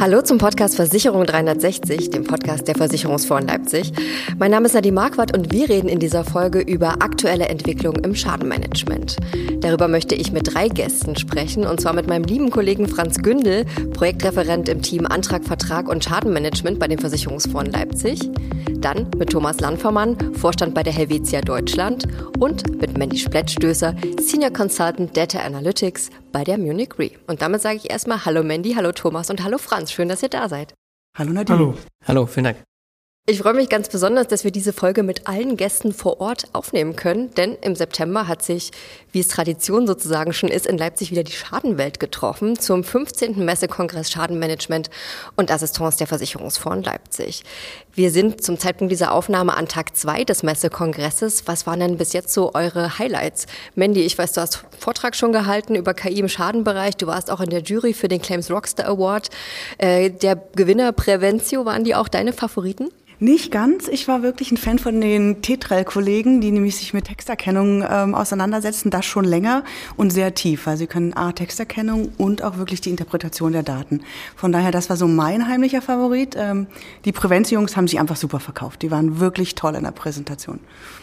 Hallo 0.00 0.22
zum 0.22 0.38
Podcast 0.38 0.76
Versicherung 0.76 1.26
360, 1.26 2.08
dem 2.08 2.24
Podcast 2.24 2.66
der 2.66 2.74
Versicherungsfonds 2.74 3.46
Leipzig. 3.46 3.92
Mein 4.38 4.50
Name 4.50 4.64
ist 4.64 4.72
Nadine 4.72 4.94
Marquardt 4.94 5.36
und 5.36 5.52
wir 5.52 5.68
reden 5.68 5.90
in 5.90 5.98
dieser 5.98 6.24
Folge 6.24 6.60
über 6.60 7.02
aktuelle 7.02 7.50
Entwicklungen 7.50 8.02
im 8.02 8.14
Schadenmanagement. 8.14 9.18
Darüber 9.60 9.88
möchte 9.88 10.14
ich 10.14 10.32
mit 10.32 10.54
drei 10.54 10.68
Gästen 10.68 11.18
sprechen 11.18 11.66
und 11.66 11.82
zwar 11.82 11.92
mit 11.92 12.06
meinem 12.06 12.24
lieben 12.24 12.48
Kollegen 12.48 12.88
Franz 12.88 13.18
Gündel, 13.18 13.66
Projektreferent 13.92 14.70
im 14.70 14.80
Team 14.80 15.04
Antrag, 15.04 15.44
Vertrag 15.44 15.86
und 15.86 16.02
Schadenmanagement 16.02 16.78
bei 16.78 16.88
dem 16.88 16.98
Versicherungsfonds 16.98 17.70
Leipzig. 17.70 18.20
Dann 18.78 19.06
mit 19.18 19.28
Thomas 19.28 19.60
Landvermann, 19.60 20.16
Vorstand 20.34 20.72
bei 20.72 20.82
der 20.82 20.94
Helvetia 20.94 21.42
Deutschland 21.42 22.08
und 22.38 22.80
mit 22.80 22.96
Mandy 22.96 23.18
Splettstößer, 23.18 23.94
Senior 24.18 24.50
Consultant 24.50 25.14
Data 25.14 25.40
Analytics 25.40 26.08
bei 26.32 26.44
der 26.44 26.58
Munich 26.58 26.98
Re. 26.98 27.10
Und 27.26 27.42
damit 27.42 27.62
sage 27.62 27.76
ich 27.76 27.90
erstmal 27.90 28.24
Hallo 28.24 28.42
Mandy, 28.42 28.74
hallo 28.74 28.92
Thomas 28.92 29.30
und 29.30 29.42
hallo 29.42 29.58
Franz. 29.58 29.92
Schön, 29.92 30.08
dass 30.08 30.22
ihr 30.22 30.28
da 30.28 30.48
seid. 30.48 30.74
Hallo 31.16 31.32
Nadine. 31.32 31.58
Hallo. 31.58 31.74
Hallo, 32.06 32.26
vielen 32.26 32.44
Dank. 32.44 32.69
Ich 33.30 33.38
freue 33.38 33.54
mich 33.54 33.68
ganz 33.68 33.88
besonders, 33.88 34.26
dass 34.26 34.42
wir 34.42 34.50
diese 34.50 34.72
Folge 34.72 35.04
mit 35.04 35.28
allen 35.28 35.56
Gästen 35.56 35.92
vor 35.92 36.20
Ort 36.20 36.48
aufnehmen 36.52 36.96
können, 36.96 37.32
denn 37.34 37.56
im 37.60 37.76
September 37.76 38.26
hat 38.26 38.42
sich, 38.42 38.72
wie 39.12 39.20
es 39.20 39.28
Tradition 39.28 39.86
sozusagen 39.86 40.32
schon 40.32 40.48
ist, 40.48 40.66
in 40.66 40.76
Leipzig 40.76 41.12
wieder 41.12 41.22
die 41.22 41.30
Schadenwelt 41.30 42.00
getroffen 42.00 42.58
zum 42.58 42.82
15. 42.82 43.44
Messekongress 43.44 44.10
Schadenmanagement 44.10 44.90
und 45.36 45.52
Assistance 45.52 45.98
der 45.98 46.08
Versicherungsfonds 46.08 46.84
Leipzig. 46.84 47.44
Wir 47.94 48.10
sind 48.10 48.42
zum 48.42 48.58
Zeitpunkt 48.58 48.90
dieser 48.90 49.12
Aufnahme 49.12 49.56
an 49.56 49.68
Tag 49.68 49.96
zwei 49.96 50.24
des 50.24 50.42
Messekongresses. 50.42 51.46
Was 51.46 51.68
waren 51.68 51.78
denn 51.78 51.98
bis 51.98 52.12
jetzt 52.12 52.34
so 52.34 52.52
eure 52.54 52.98
Highlights? 52.98 53.46
Mandy, 53.76 54.00
ich 54.00 54.18
weiß, 54.18 54.32
du 54.32 54.40
hast 54.40 54.64
Vortrag 54.76 55.14
schon 55.14 55.32
gehalten 55.32 55.76
über 55.76 55.94
KI 55.94 56.18
im 56.18 56.28
Schadenbereich. 56.28 56.96
Du 56.96 57.06
warst 57.06 57.30
auch 57.30 57.40
in 57.40 57.50
der 57.50 57.62
Jury 57.62 57.92
für 57.92 58.08
den 58.08 58.20
Claims 58.20 58.50
Rockstar 58.50 58.88
Award. 58.88 59.28
Äh, 59.78 60.10
der 60.10 60.34
Gewinner 60.56 60.90
Preventio, 60.90 61.64
waren 61.64 61.84
die 61.84 61.94
auch 61.94 62.08
deine 62.08 62.32
Favoriten? 62.32 62.88
Nicht 63.22 63.52
ganz. 63.52 63.86
Ich 63.86 64.08
war 64.08 64.22
wirklich 64.22 64.50
ein 64.50 64.56
Fan 64.56 64.78
von 64.78 64.98
den 64.98 65.42
Tetrel-Kollegen, 65.42 66.40
die 66.40 66.50
nämlich 66.50 66.76
sich 66.76 66.94
mit 66.94 67.04
Texterkennung 67.04 67.84
ähm, 67.86 68.14
auseinandersetzen, 68.14 68.88
das 68.88 69.04
schon 69.04 69.26
länger 69.26 69.62
und 69.98 70.08
sehr 70.08 70.34
tief, 70.34 70.64
weil 70.64 70.78
sie 70.78 70.86
können 70.86 71.12
A, 71.12 71.32
Texterkennung 71.32 72.12
und 72.16 72.42
auch 72.42 72.56
wirklich 72.56 72.80
die 72.80 72.88
Interpretation 72.88 73.52
der 73.52 73.62
Daten. 73.62 74.00
Von 74.36 74.52
daher, 74.52 74.70
das 74.70 74.88
war 74.88 74.96
so 74.96 75.06
mein 75.06 75.46
heimlicher 75.48 75.82
Favorit. 75.82 76.34
Ähm, 76.38 76.66
die 77.04 77.12
Prävenz-Jungs 77.12 77.76
haben 77.76 77.88
sich 77.88 78.00
einfach 78.00 78.16
super 78.16 78.40
verkauft. 78.40 78.80
Die 78.80 78.90
waren 78.90 79.20
wirklich 79.20 79.54
toll 79.54 79.74
in 79.74 79.84
der 79.84 79.90
Präsentation. 79.90 80.58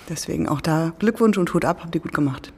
Deswegen 0.09 0.49
auch 0.49 0.61
da 0.61 0.93
Glückwunsch 0.97 1.37
und 1.37 1.53
Hut 1.53 1.65
ab, 1.65 1.81
habt 1.83 1.93
ihr 1.93 2.01
gut 2.01 2.15
gemacht. 2.15 2.51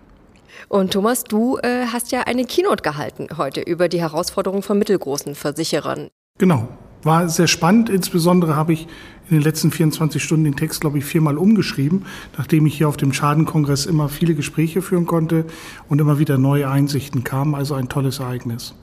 Und 0.69 0.93
Thomas, 0.93 1.25
du 1.25 1.57
äh, 1.57 1.87
hast 1.91 2.13
ja 2.13 2.21
eine 2.21 2.45
Keynote 2.45 2.81
gehalten 2.81 3.27
heute 3.35 3.59
über 3.59 3.89
die 3.89 3.99
Herausforderungen 3.99 4.63
von 4.63 4.79
mittelgroßen 4.79 5.35
Versicherern. 5.35 6.07
Genau. 6.37 6.69
War 7.03 7.29
sehr 7.29 7.47
spannend. 7.47 7.89
Insbesondere 7.89 8.57
habe 8.57 8.73
ich 8.73 8.87
in 9.29 9.37
den 9.37 9.43
letzten 9.43 9.71
24 9.71 10.23
Stunden 10.23 10.45
den 10.45 10.55
Text, 10.55 10.81
glaube 10.81 10.97
ich, 10.97 11.05
viermal 11.05 11.37
umgeschrieben, 11.37 12.05
nachdem 12.37 12.65
ich 12.65 12.77
hier 12.77 12.89
auf 12.89 12.97
dem 12.97 13.13
Schadenkongress 13.13 13.85
immer 13.85 14.09
viele 14.09 14.33
Gespräche 14.33 14.81
führen 14.81 15.05
konnte 15.05 15.45
und 15.87 16.01
immer 16.01 16.19
wieder 16.19 16.37
neue 16.37 16.69
Einsichten 16.69 17.23
kamen. 17.23 17.55
Also 17.55 17.75
ein 17.75 17.89
tolles 17.89 18.19
Ereignis. 18.19 18.73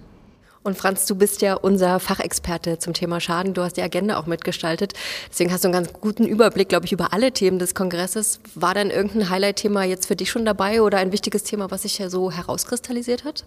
Und 0.62 0.76
Franz, 0.76 1.06
du 1.06 1.14
bist 1.14 1.42
ja 1.42 1.54
unser 1.54 2.00
Fachexperte 2.00 2.80
zum 2.80 2.92
Thema 2.92 3.20
Schaden. 3.20 3.54
Du 3.54 3.62
hast 3.62 3.76
die 3.76 3.82
Agenda 3.82 4.18
auch 4.18 4.26
mitgestaltet. 4.26 4.94
Deswegen 5.30 5.52
hast 5.52 5.62
du 5.62 5.68
einen 5.68 5.74
ganz 5.74 5.92
guten 5.92 6.26
Überblick, 6.26 6.68
glaube 6.68 6.86
ich, 6.86 6.92
über 6.92 7.12
alle 7.12 7.30
Themen 7.30 7.60
des 7.60 7.76
Kongresses. 7.76 8.40
War 8.56 8.74
denn 8.74 8.90
irgendein 8.90 9.30
Highlight-Thema 9.30 9.84
jetzt 9.84 10.06
für 10.06 10.16
dich 10.16 10.28
schon 10.28 10.44
dabei 10.44 10.82
oder 10.82 10.98
ein 10.98 11.12
wichtiges 11.12 11.44
Thema, 11.44 11.70
was 11.70 11.82
sich 11.82 11.98
ja 11.98 12.10
so 12.10 12.32
herauskristallisiert 12.32 13.24
hat? 13.24 13.44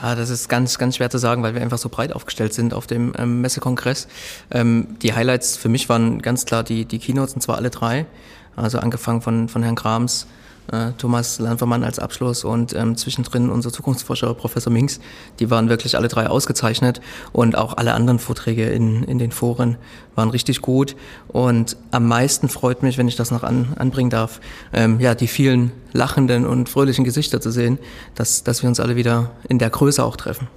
Ah, 0.00 0.14
das 0.14 0.28
ist 0.28 0.48
ganz, 0.48 0.76
ganz 0.78 0.96
schwer 0.96 1.08
zu 1.08 1.16
sagen, 1.16 1.42
weil 1.42 1.54
wir 1.54 1.62
einfach 1.62 1.78
so 1.78 1.88
breit 1.88 2.12
aufgestellt 2.12 2.52
sind 2.52 2.74
auf 2.74 2.86
dem 2.86 3.14
ähm, 3.16 3.40
Messekongress. 3.40 4.08
Ähm, 4.50 4.98
die 5.00 5.14
Highlights 5.14 5.56
für 5.56 5.70
mich 5.70 5.88
waren 5.88 6.20
ganz 6.20 6.44
klar 6.44 6.62
die, 6.62 6.84
die 6.84 6.98
Keynotes, 6.98 7.34
und 7.34 7.40
zwar 7.40 7.56
alle 7.56 7.70
drei. 7.70 8.04
Also 8.56 8.78
angefangen 8.78 9.22
von, 9.22 9.48
von 9.48 9.62
Herrn 9.62 9.74
Krams, 9.74 10.24
äh, 10.24 10.26
Thomas 10.98 11.38
Landvermann 11.38 11.84
als 11.84 11.98
Abschluss 11.98 12.44
und 12.44 12.74
ähm, 12.74 12.96
zwischendrin 12.96 13.50
unser 13.50 13.72
Zukunftsforscher 13.72 14.34
Professor 14.34 14.72
Minks. 14.72 15.00
Die 15.38 15.50
waren 15.50 15.68
wirklich 15.68 15.96
alle 15.96 16.08
drei 16.08 16.28
ausgezeichnet 16.28 17.00
und 17.32 17.56
auch 17.56 17.76
alle 17.76 17.94
anderen 17.94 18.18
Vorträge 18.18 18.68
in, 18.68 19.04
in 19.04 19.18
den 19.18 19.32
Foren 19.32 19.76
waren 20.14 20.30
richtig 20.30 20.62
gut. 20.62 20.96
Und 21.28 21.76
am 21.90 22.08
meisten 22.08 22.48
freut 22.48 22.82
mich, 22.82 22.98
wenn 22.98 23.08
ich 23.08 23.16
das 23.16 23.30
noch 23.30 23.42
an, 23.42 23.74
anbringen 23.76 24.10
darf, 24.10 24.40
ähm, 24.72 25.00
ja, 25.00 25.14
die 25.14 25.28
vielen 25.28 25.72
lachenden 25.92 26.46
und 26.46 26.68
fröhlichen 26.68 27.04
Gesichter 27.04 27.40
zu 27.40 27.50
sehen, 27.50 27.78
dass, 28.14 28.42
dass 28.42 28.62
wir 28.62 28.68
uns 28.68 28.80
alle 28.80 28.96
wieder 28.96 29.32
in 29.48 29.58
der 29.58 29.70
Größe 29.70 30.04
auch 30.04 30.16
treffen. 30.16 30.48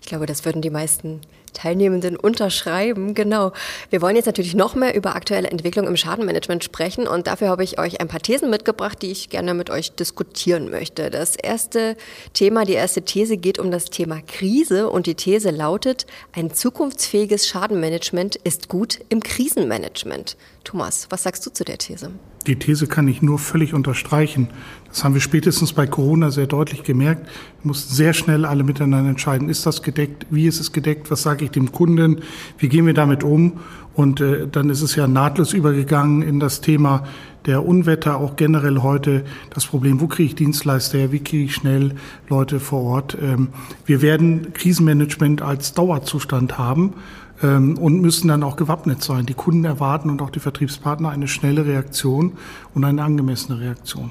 Ich 0.00 0.06
glaube, 0.06 0.26
das 0.26 0.44
würden 0.44 0.62
die 0.62 0.70
meisten 0.70 1.20
Teilnehmenden 1.58 2.16
unterschreiben. 2.16 3.14
Genau. 3.14 3.52
Wir 3.90 4.00
wollen 4.00 4.16
jetzt 4.16 4.26
natürlich 4.26 4.54
noch 4.54 4.74
mehr 4.74 4.94
über 4.94 5.16
aktuelle 5.16 5.50
Entwicklung 5.50 5.86
im 5.86 5.96
Schadenmanagement 5.96 6.62
sprechen 6.62 7.08
und 7.08 7.26
dafür 7.26 7.48
habe 7.48 7.64
ich 7.64 7.78
euch 7.78 8.00
ein 8.00 8.08
paar 8.08 8.20
Thesen 8.20 8.48
mitgebracht, 8.48 9.02
die 9.02 9.10
ich 9.10 9.28
gerne 9.28 9.54
mit 9.54 9.68
euch 9.70 9.92
diskutieren 9.92 10.70
möchte. 10.70 11.10
Das 11.10 11.36
erste 11.36 11.96
Thema, 12.32 12.64
die 12.64 12.74
erste 12.74 13.02
These 13.02 13.36
geht 13.36 13.58
um 13.58 13.70
das 13.70 13.86
Thema 13.86 14.20
Krise 14.26 14.88
und 14.88 15.06
die 15.06 15.14
These 15.14 15.50
lautet, 15.50 16.06
ein 16.32 16.52
zukunftsfähiges 16.52 17.48
Schadenmanagement 17.48 18.36
ist 18.36 18.68
gut 18.68 19.00
im 19.08 19.22
Krisenmanagement. 19.22 20.36
Thomas, 20.64 21.06
was 21.10 21.24
sagst 21.24 21.44
du 21.44 21.50
zu 21.50 21.64
der 21.64 21.78
These? 21.78 22.12
Die 22.48 22.56
These 22.56 22.86
kann 22.86 23.06
ich 23.08 23.20
nur 23.20 23.38
völlig 23.38 23.74
unterstreichen. 23.74 24.48
Das 24.88 25.04
haben 25.04 25.12
wir 25.12 25.20
spätestens 25.20 25.74
bei 25.74 25.86
Corona 25.86 26.30
sehr 26.30 26.46
deutlich 26.46 26.82
gemerkt. 26.82 27.26
Wir 27.62 27.68
mussten 27.68 27.94
sehr 27.94 28.14
schnell 28.14 28.46
alle 28.46 28.64
miteinander 28.64 29.10
entscheiden, 29.10 29.50
ist 29.50 29.66
das 29.66 29.82
gedeckt, 29.82 30.26
wie 30.30 30.46
ist 30.46 30.58
es 30.58 30.72
gedeckt, 30.72 31.10
was 31.10 31.22
sage 31.22 31.44
ich 31.44 31.50
dem 31.50 31.72
Kunden, 31.72 32.22
wie 32.56 32.70
gehen 32.70 32.86
wir 32.86 32.94
damit 32.94 33.22
um. 33.22 33.60
Und 33.94 34.22
äh, 34.22 34.48
dann 34.50 34.70
ist 34.70 34.80
es 34.80 34.96
ja 34.96 35.06
nahtlos 35.06 35.52
übergegangen 35.52 36.22
in 36.22 36.40
das 36.40 36.62
Thema 36.62 37.04
der 37.44 37.66
Unwetter, 37.66 38.16
auch 38.16 38.36
generell 38.36 38.78
heute 38.78 39.24
das 39.50 39.66
Problem, 39.66 40.00
wo 40.00 40.06
kriege 40.06 40.28
ich 40.28 40.34
Dienstleister 40.34 40.98
her, 40.98 41.12
wie 41.12 41.20
kriege 41.20 41.44
ich 41.44 41.54
schnell 41.54 41.96
Leute 42.28 42.60
vor 42.60 42.82
Ort. 42.82 43.18
Ähm, 43.20 43.48
wir 43.84 44.00
werden 44.00 44.54
Krisenmanagement 44.54 45.42
als 45.42 45.74
Dauerzustand 45.74 46.56
haben 46.56 46.94
und 47.40 48.00
müssen 48.00 48.28
dann 48.28 48.42
auch 48.42 48.56
gewappnet 48.56 49.02
sein. 49.02 49.26
Die 49.26 49.34
Kunden 49.34 49.64
erwarten 49.64 50.10
und 50.10 50.20
auch 50.22 50.30
die 50.30 50.40
Vertriebspartner 50.40 51.10
eine 51.10 51.28
schnelle 51.28 51.66
Reaktion 51.66 52.32
und 52.74 52.84
eine 52.84 53.02
angemessene 53.02 53.60
Reaktion. 53.60 54.10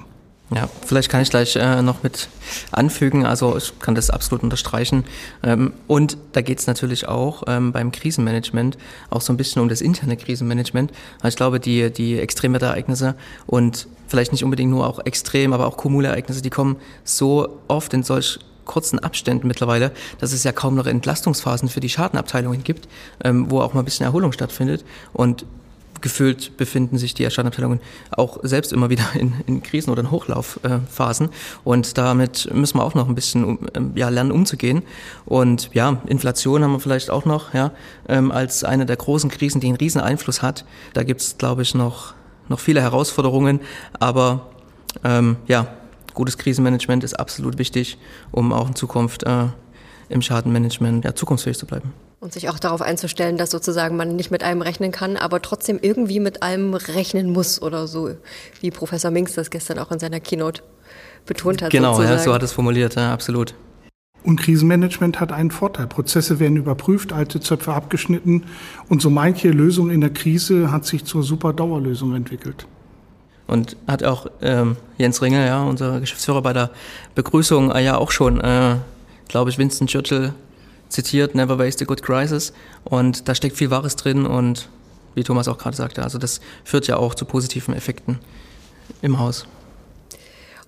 Ja, 0.56 0.70
vielleicht 0.86 1.10
kann 1.10 1.22
ich 1.22 1.30
gleich 1.30 1.58
äh, 1.58 1.82
noch 1.82 2.04
mit 2.04 2.30
anfügen, 2.72 3.26
also 3.26 3.58
ich 3.58 3.78
kann 3.80 3.96
das 3.96 4.10
absolut 4.10 4.44
unterstreichen. 4.44 5.04
Ähm, 5.44 5.74
und 5.88 6.18
da 6.32 6.42
geht 6.42 6.60
es 6.60 6.68
natürlich 6.68 7.06
auch 7.06 7.44
ähm, 7.48 7.74
beim 7.74 7.92
Krisenmanagement 7.92 8.78
auch 9.10 9.20
so 9.20 9.34
ein 9.34 9.38
bisschen 9.38 9.62
um 9.62 9.68
das 9.68 9.82
interne 9.82 10.16
Krisenmanagement. 10.16 10.94
Also 11.18 11.28
ich 11.28 11.36
glaube, 11.36 11.60
die, 11.60 11.92
die 11.92 12.18
Extremwetterereignisse 12.18 13.16
und 13.46 13.90
vielleicht 14.08 14.32
nicht 14.32 14.46
unbedingt 14.46 14.72
nur 14.72 14.88
auch 14.88 15.06
extrem, 15.06 15.52
aber 15.52 15.68
auch 15.68 15.76
Kumulereignisse, 15.76 16.42
die 16.42 16.50
kommen 16.50 16.78
so 17.04 17.60
oft 17.68 17.94
in 17.94 18.04
solch 18.04 18.40
kurzen 18.68 19.00
Abständen 19.00 19.48
mittlerweile, 19.48 19.92
dass 20.20 20.34
es 20.34 20.44
ja 20.44 20.52
kaum 20.52 20.76
noch 20.76 20.86
Entlastungsphasen 20.86 21.70
für 21.70 21.80
die 21.80 21.90
Schadenabteilungen 21.90 22.64
gibt, 22.64 22.88
ähm, 23.24 23.50
wo 23.50 23.62
auch 23.62 23.74
mal 23.74 23.82
ein 23.82 23.86
bisschen 23.86 24.06
Erholung 24.06 24.32
stattfindet. 24.32 24.86
Und 25.14 25.46
gefühlt 26.02 26.58
befinden 26.58 26.98
sich 26.98 27.14
die 27.14 27.30
Schadenabteilungen 27.30 27.80
auch 28.12 28.40
selbst 28.44 28.74
immer 28.74 28.90
wieder 28.90 29.06
in, 29.16 29.34
in 29.46 29.64
Krisen 29.64 29.92
oder 29.92 30.02
in 30.02 30.12
Hochlaufphasen. 30.12 31.30
und 31.64 31.98
damit 31.98 32.54
müssen 32.54 32.78
wir 32.78 32.84
auch 32.84 32.94
noch 32.94 33.08
ein 33.08 33.16
bisschen 33.16 33.60
ähm, 33.74 33.92
ja, 33.96 34.10
lernen, 34.10 34.32
umzugehen. 34.32 34.84
Und 35.26 35.70
ja, 35.74 36.02
Inflation 36.08 36.64
haben 36.64 36.74
wir 36.74 36.80
vielleicht 36.80 37.10
auch 37.10 37.26
noch 37.26 37.54
ja, 37.54 37.72
ähm, 38.08 38.32
als 38.32 38.64
eine 38.64 38.86
der 38.86 38.98
großen 38.98 39.30
Krisen, 39.30 39.62
die 39.62 39.68
einen 39.68 39.78
riesen 39.78 40.02
Einfluss 40.02 40.42
hat. 40.42 40.66
Da 40.94 41.04
gibt 41.04 41.22
es, 41.22 41.38
glaube 41.38 41.62
ich, 41.62 41.74
noch, 41.74 42.14
noch 42.50 42.60
viele 42.60 42.82
Herausforderungen. 42.82 43.60
Aber 44.00 44.48
ähm, 45.04 45.38
ja, 45.48 45.68
gutes 46.18 46.38
Krisenmanagement 46.38 47.04
ist 47.04 47.14
absolut 47.14 47.60
wichtig, 47.60 47.98
um 48.32 48.52
auch 48.52 48.68
in 48.68 48.76
Zukunft 48.76 49.24
äh, 49.24 49.46
im 50.10 50.22
Schadenmanagement 50.22 51.06
ja, 51.06 51.14
zukunftsfähig 51.14 51.58
zu 51.58 51.68
bleiben. 51.68 51.94
Und 52.20 52.34
sich 52.34 52.50
auch 52.50 52.58
darauf 52.58 52.82
einzustellen, 52.82 53.38
dass 53.38 53.52
sozusagen 53.52 53.96
man 53.96 54.16
nicht 54.16 54.32
mit 54.32 54.44
allem 54.44 54.64
rechnen 54.64 54.92
kann, 54.92 55.16
aber 55.16 55.42
trotzdem 55.44 55.78
irgendwie 55.80 56.20
mit 56.20 56.42
allem 56.42 56.74
rechnen 56.74 57.32
muss 57.32 57.62
oder 57.62 57.88
so, 57.88 58.10
wie 58.60 58.72
Professor 58.72 59.12
Minks 59.12 59.36
das 59.36 59.52
gestern 59.52 59.78
auch 59.78 59.92
in 59.92 60.00
seiner 60.00 60.20
Keynote 60.20 60.64
betont 61.28 61.62
hat. 61.62 61.70
Genau, 61.70 62.02
ja, 62.02 62.18
so 62.18 62.34
hat 62.34 62.42
es 62.42 62.54
formuliert, 62.54 62.96
ja, 62.96 63.14
absolut. 63.14 63.54
Und 64.24 64.42
Krisenmanagement 64.42 65.20
hat 65.20 65.32
einen 65.32 65.52
Vorteil. 65.52 65.86
Prozesse 65.86 66.40
werden 66.40 66.58
überprüft, 66.58 67.14
alte 67.14 67.40
Zöpfe 67.40 67.74
abgeschnitten 67.74 68.46
und 68.90 69.04
so 69.04 69.12
manche 69.12 69.52
Lösung 69.52 69.92
in 69.92 70.02
der 70.02 70.10
Krise 70.10 70.72
hat 70.72 70.86
sich 70.86 71.06
zur 71.06 71.22
super 71.22 71.54
Dauerlösung 71.54 72.16
entwickelt. 72.16 72.66
Und 73.48 73.78
hat 73.88 74.04
auch 74.04 74.28
ähm, 74.42 74.76
Jens 74.98 75.22
Ringel, 75.22 75.46
ja, 75.46 75.64
unser 75.64 76.00
Geschäftsführer 76.00 76.42
bei 76.42 76.54
der 76.54 76.70
Begrüßung, 77.16 77.72
äh, 77.72 77.84
ja 77.84 77.98
auch 77.98 78.12
schon, 78.12 78.42
äh, 78.42 78.76
glaube 79.28 79.50
ich, 79.50 79.58
Winston 79.58 79.88
Churchill 79.88 80.34
zitiert, 80.90 81.34
Never 81.34 81.58
Waste 81.58 81.86
a 81.86 81.88
Good 81.88 82.04
Crisis. 82.04 82.54
Und 82.84 83.28
da 83.28 83.36
steckt 83.36 83.58
viel 83.58 83.72
Wahres 83.72 83.96
drin 83.96 84.26
und 84.26 84.70
wie 85.16 85.24
Thomas 85.24 85.48
auch 85.48 85.58
gerade 85.58 85.76
sagte, 85.76 86.04
also 86.04 86.18
das 86.18 86.42
führt 86.64 86.88
ja 86.88 86.98
auch 86.98 87.16
zu 87.16 87.26
positiven 87.26 87.74
Effekten 87.74 88.20
im 89.02 89.20
Haus. 89.20 89.48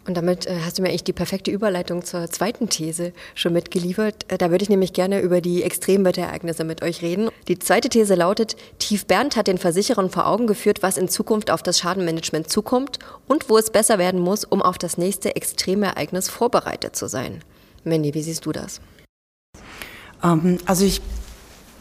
Und 0.09 0.15
damit 0.15 0.47
äh, 0.47 0.61
hast 0.65 0.75
du 0.75 0.81
mir 0.81 0.89
eigentlich 0.89 1.03
die 1.03 1.13
perfekte 1.13 1.51
Überleitung 1.51 2.03
zur 2.03 2.31
zweiten 2.31 2.67
These 2.67 3.13
schon 3.35 3.53
mitgeliefert. 3.53 4.25
Äh, 4.27 4.39
da 4.39 4.49
würde 4.49 4.63
ich 4.63 4.69
nämlich 4.69 4.91
gerne 4.91 5.19
über 5.19 5.39
die 5.39 5.61
Extremwetterereignisse 5.61 6.63
mit 6.63 6.81
euch 6.81 7.03
reden. 7.03 7.29
Die 7.47 7.59
zweite 7.59 7.89
These 7.89 8.15
lautet, 8.15 8.55
Tief 8.79 9.05
Bernd 9.05 9.35
hat 9.35 9.45
den 9.45 9.59
Versicherern 9.59 10.09
vor 10.09 10.25
Augen 10.25 10.47
geführt, 10.47 10.81
was 10.81 10.97
in 10.97 11.09
Zukunft 11.09 11.51
auf 11.51 11.61
das 11.61 11.77
Schadenmanagement 11.77 12.49
zukommt 12.49 12.97
und 13.27 13.51
wo 13.51 13.59
es 13.59 13.69
besser 13.69 13.99
werden 13.99 14.19
muss, 14.19 14.45
um 14.45 14.63
auf 14.63 14.79
das 14.79 14.97
nächste 14.97 15.35
Extremereignis 15.35 16.27
vorbereitet 16.27 16.95
zu 16.95 17.07
sein. 17.07 17.43
Mandy, 17.83 18.15
wie 18.15 18.23
siehst 18.23 18.47
du 18.47 18.51
das? 18.51 18.81
Ähm, 20.23 20.57
also 20.65 20.85
ich 20.85 21.01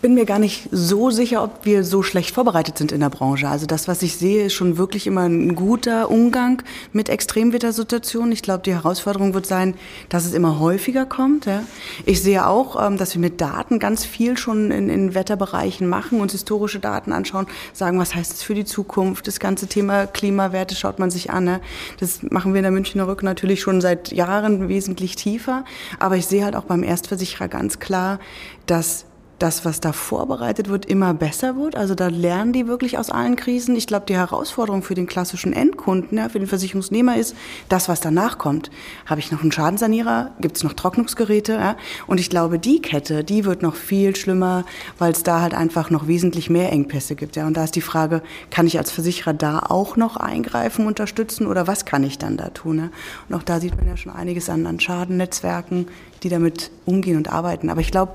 bin 0.01 0.15
mir 0.15 0.27
gar 0.27 0.39
nicht 0.39 0.69
so 0.71 1.11
sicher, 1.11 1.43
ob 1.43 1.65
wir 1.65 1.83
so 1.83 2.03
schlecht 2.03 2.35
vorbereitet 2.35 2.79
sind 2.79 2.93
in 2.93 3.01
der 3.01 3.11
Branche. 3.11 3.49
Also 3.49 3.67
das, 3.67 3.89
was 3.89 4.03
ich 4.03 4.17
sehe, 4.17 4.45
ist 4.45 4.55
schon 4.55 4.79
wirklich 4.79 5.07
immer 5.07 5.23
ein 5.23 5.57
guter 5.57 6.11
Umgang 6.11 6.63
mit 6.93 7.09
Extremwettersituationen. 7.09 8.31
Ich 8.31 8.43
glaube, 8.43 8.63
die 8.63 8.73
Herausforderung 8.73 9.35
wird 9.35 9.47
sein, 9.47 9.75
dass 10.09 10.25
es 10.25 10.35
immer 10.35 10.61
häufiger 10.61 11.05
kommt. 11.05 11.47
Ja. 11.47 11.63
Ich 12.07 12.23
sehe 12.23 12.47
auch, 12.47 12.81
ähm, 12.85 12.97
dass 12.97 13.15
wir 13.15 13.21
mit 13.21 13.41
Daten 13.41 13.81
ganz 13.81 14.05
viel 14.05 14.39
schon 14.39 14.71
in, 14.71 14.89
in 14.89 15.15
Wetterbereichen 15.15 15.89
machen, 15.89 16.21
uns 16.21 16.33
historische 16.33 16.79
Daten 16.79 17.13
anschauen, 17.13 17.47
sagen, 17.73 17.99
was 17.99 18.15
heißt 18.15 18.33
das 18.33 18.43
für 18.43 18.55
die 18.55 18.65
Zukunft. 18.65 19.27
Das 19.27 19.41
ganze 19.41 19.67
Thema 19.67 20.07
Klimawerte 20.07 20.77
schaut 20.77 21.01
man 21.01 21.11
sich 21.11 21.31
an. 21.31 21.45
Ne. 21.45 21.61
Das 21.99 22.23
machen 22.23 22.55
wir 22.55 22.59
in 22.59 22.65
der 22.65 22.73
Münchner 22.73 23.09
Rück 23.09 23.25
natürlich 23.25 23.61
schon 23.61 23.81
seit 23.81 24.13
Jahren 24.13 24.69
wesentlich 24.69 25.17
tiefer. 25.17 25.65
Aber 25.99 26.17
ich 26.17 26.27
sehe 26.27 26.45
halt 26.45 26.55
auch 26.55 26.65
beim 26.65 26.85
Erstversicherer 26.85 27.49
ganz 27.49 27.81
klar, 27.81 28.21
dass 28.67 29.08
das, 29.39 29.65
was 29.65 29.81
da 29.81 29.93
vorbereitet 29.93 30.69
wird, 30.69 30.87
immer 30.87 31.15
besser 31.15 31.57
wird. 31.57 31.77
Also 31.77 31.95
da 31.95 32.09
lernen 32.09 32.53
die 32.53 32.67
wirklich 32.67 32.99
aus 32.99 33.11
allen 33.11 33.37
Krisen. 33.37 33.77
Ich 33.77 33.87
glaube, 33.87 34.07
die 34.07 34.17
Herausforderung 34.17 34.83
für 34.83 34.95
den 34.95 35.07
klassischen 35.07 35.53
Endkunden, 35.53 36.19
ja, 36.19 36.29
für 36.29 36.39
den 36.39 36.49
Versicherungsnehmer 36.49 37.17
ist, 37.17 37.37
das, 37.69 37.89
was 37.89 38.01
danach 38.01 38.39
kommt. 38.39 38.71
Habe 39.07 39.21
ich 39.21 39.31
noch 39.31 39.43
einen 39.43 39.53
Schadensanierer? 39.53 40.33
Gibt 40.41 40.57
es 40.57 40.65
noch 40.65 40.73
Trocknungsgeräte? 40.73 41.53
Ja? 41.53 41.77
Und 42.07 42.19
ich 42.19 42.31
glaube, 42.31 42.59
die 42.59 42.83
Kette, 42.83 43.23
die 43.23 43.45
wird 43.45 43.63
noch 43.63 43.77
viel 43.77 44.17
schlimmer, 44.17 44.65
weil 44.99 45.13
es 45.13 45.23
da 45.23 45.41
halt 45.41 45.55
einfach 45.55 45.91
noch 45.91 46.09
wesentlich 46.09 46.51
mehr 46.51 46.73
Engpässe 46.73 47.15
gibt. 47.15 47.37
Ja? 47.37 47.47
Und 47.47 47.57
da 47.57 47.65
ist 47.65 47.77
die 47.77 47.81
Frage, 47.81 48.23
kann 48.51 48.67
ich 48.67 48.79
als 48.79 48.91
Versicherer 48.91 49.35
da 49.35 49.61
auch 49.61 49.97
noch 49.97 50.17
eingreifen, 50.17 50.87
unterstützen 50.87 51.47
oder 51.47 51.67
was 51.67 51.85
kann 51.85 52.03
ich 52.03 52.19
dann 52.19 52.37
da 52.37 52.49
tun? 52.49 52.79
Ja? 52.79 52.91
Und 53.29 53.37
auch 53.37 53.43
da 53.45 53.61
sieht 53.61 53.77
man 53.77 53.87
ja 53.87 53.97
schon 53.97 54.13
einiges 54.13 54.51
an, 54.51 54.67
an 54.67 54.81
Schadennetzwerken, 54.81 55.87
die 56.25 56.29
damit 56.29 56.71
umgehen 56.85 57.17
und 57.17 57.31
arbeiten. 57.31 57.71
Aber 57.71 57.81
ich 57.81 57.93
glaube, 57.93 58.13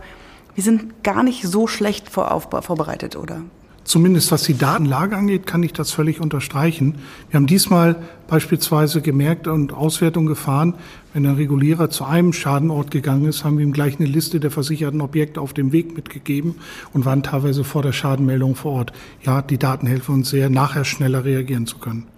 wir 0.55 0.63
sind 0.63 1.03
gar 1.03 1.23
nicht 1.23 1.43
so 1.43 1.67
schlecht 1.67 2.09
vorbereitet, 2.09 3.15
oder? 3.15 3.41
Zumindest 3.83 4.31
was 4.31 4.43
die 4.43 4.57
Datenlage 4.57 5.17
angeht, 5.17 5.45
kann 5.45 5.61
ich 5.61 5.73
das 5.73 5.91
völlig 5.91 6.21
unterstreichen. 6.21 6.95
Wir 7.29 7.37
haben 7.37 7.47
diesmal 7.47 7.97
beispielsweise 8.27 9.01
gemerkt 9.01 9.45
und 9.45 9.73
Auswertung 9.73 10.25
gefahren, 10.25 10.75
wenn 11.13 11.25
ein 11.25 11.35
Regulierer 11.35 11.89
zu 11.89 12.05
einem 12.05 12.31
Schadenort 12.31 12.91
gegangen 12.91 13.25
ist, 13.25 13.43
haben 13.43 13.57
wir 13.57 13.65
ihm 13.65 13.73
gleich 13.73 13.99
eine 13.99 14.07
Liste 14.07 14.39
der 14.39 14.51
versicherten 14.51 15.01
Objekte 15.01 15.41
auf 15.41 15.53
dem 15.53 15.73
Weg 15.73 15.95
mitgegeben 15.97 16.55
und 16.93 17.03
waren 17.03 17.23
teilweise 17.23 17.65
vor 17.65 17.81
der 17.81 17.91
Schadenmeldung 17.91 18.55
vor 18.55 18.71
Ort. 18.71 18.93
Ja, 19.21 19.41
die 19.41 19.57
Daten 19.57 19.85
helfen 19.85 20.15
uns 20.15 20.29
sehr, 20.29 20.49
nachher 20.49 20.85
schneller 20.85 21.25
reagieren 21.25 21.67
zu 21.67 21.77
können. 21.77 22.12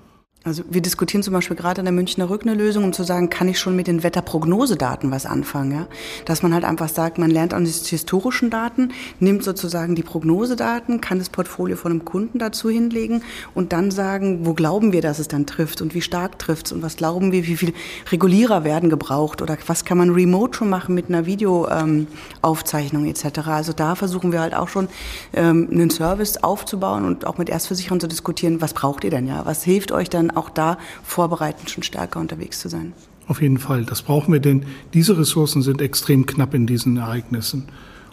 Also 0.45 0.61
wir 0.69 0.81
diskutieren 0.81 1.23
zum 1.23 1.33
Beispiel 1.33 1.57
gerade 1.57 1.81
in 1.81 1.85
der 1.85 1.91
Münchner 1.91 2.29
Rück 2.29 2.43
eine 2.43 2.53
Lösung, 2.53 2.83
um 2.83 2.93
zu 2.93 3.01
sagen, 3.01 3.31
kann 3.31 3.47
ich 3.47 3.57
schon 3.57 3.75
mit 3.75 3.87
den 3.87 4.03
Wetterprognosedaten 4.03 5.09
was 5.09 5.25
anfangen? 5.25 5.71
Ja? 5.71 5.87
Dass 6.25 6.43
man 6.43 6.53
halt 6.53 6.65
einfach 6.65 6.87
sagt, 6.87 7.17
man 7.17 7.31
lernt 7.31 7.51
an 7.55 7.65
historischen 7.65 8.51
Daten, 8.51 8.91
nimmt 9.19 9.43
sozusagen 9.43 9.95
die 9.95 10.03
Prognosedaten, 10.03 11.01
kann 11.01 11.17
das 11.17 11.29
Portfolio 11.29 11.75
von 11.77 11.91
einem 11.91 12.05
Kunden 12.05 12.37
dazu 12.37 12.69
hinlegen 12.69 13.23
und 13.55 13.73
dann 13.73 13.89
sagen, 13.89 14.45
wo 14.45 14.53
glauben 14.53 14.93
wir, 14.93 15.01
dass 15.01 15.17
es 15.17 15.27
dann 15.27 15.47
trifft 15.47 15.81
und 15.81 15.95
wie 15.95 16.01
stark 16.01 16.37
trifft 16.37 16.67
es 16.67 16.73
und 16.73 16.83
was 16.83 16.95
glauben 16.95 17.31
wir, 17.31 17.47
wie 17.47 17.57
viel 17.57 17.73
Regulierer 18.11 18.63
werden 18.63 18.91
gebraucht 18.91 19.41
oder 19.41 19.57
was 19.65 19.83
kann 19.83 19.97
man 19.97 20.11
remote 20.11 20.55
schon 20.55 20.69
machen 20.69 20.93
mit 20.93 21.09
einer 21.09 21.25
Videoaufzeichnung 21.25 23.05
ähm, 23.05 23.09
etc. 23.09 23.47
Also 23.47 23.73
da 23.73 23.95
versuchen 23.95 24.31
wir 24.31 24.41
halt 24.41 24.53
auch 24.53 24.67
schon 24.67 24.89
ähm, 25.33 25.69
einen 25.71 25.89
Service 25.89 26.37
aufzubauen 26.37 27.03
und 27.03 27.25
auch 27.25 27.39
mit 27.39 27.49
Erstversicherern 27.49 27.99
zu 27.99 28.07
diskutieren, 28.07 28.61
was 28.61 28.75
braucht 28.75 29.03
ihr 29.03 29.09
denn 29.09 29.25
ja? 29.25 29.43
Was 29.47 29.63
hilft 29.63 29.91
euch 29.91 30.11
dann 30.11 30.34
auch 30.35 30.49
da 30.49 30.77
vorbereitend 31.03 31.69
schon 31.69 31.83
stärker 31.83 32.19
unterwegs 32.19 32.59
zu 32.59 32.69
sein. 32.69 32.93
Auf 33.27 33.41
jeden 33.41 33.57
Fall, 33.57 33.85
das 33.85 34.03
brauchen 34.03 34.33
wir, 34.33 34.39
denn 34.39 34.65
diese 34.93 35.17
Ressourcen 35.17 35.61
sind 35.61 35.81
extrem 35.81 36.25
knapp 36.25 36.53
in 36.53 36.67
diesen 36.67 36.97
Ereignissen 36.97 37.67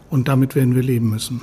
und 0.09 0.29
damit 0.29 0.55
werden 0.55 0.75
wir 0.75 0.83
leben 0.83 1.11
müssen. 1.11 1.43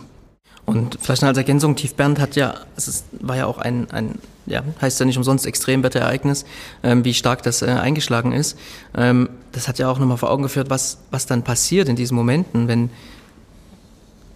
Und 0.66 1.00
vielleicht 1.02 1.24
als 1.24 1.38
Ergänzung, 1.38 1.76
Tief 1.76 1.96
Bernd 1.96 2.20
hat 2.20 2.36
ja, 2.36 2.54
es 2.76 2.88
ist, 2.88 3.06
war 3.20 3.36
ja 3.36 3.48
auch 3.48 3.58
ein, 3.58 3.90
ein, 3.90 4.20
ja, 4.46 4.64
heißt 4.80 5.00
ja 5.00 5.06
nicht 5.08 5.18
umsonst 5.18 5.48
Extremwetterereignis, 5.48 6.46
ähm, 6.84 7.04
wie 7.04 7.16
stark 7.16 7.42
das 7.42 7.64
äh, 7.64 7.66
eingeschlagen 7.66 8.34
ist. 8.34 8.56
Ähm, 8.96 9.30
das 9.52 9.68
hat 9.68 9.80
ja 9.80 9.90
auch 9.90 9.98
nochmal 9.98 10.18
vor 10.18 10.30
Augen 10.30 10.44
geführt, 10.44 10.70
was, 10.70 11.00
was 11.10 11.26
dann 11.26 11.44
passiert 11.44 11.90
in 11.90 11.96
diesen 11.96 12.16
Momenten, 12.16 12.68
wenn 12.68 12.92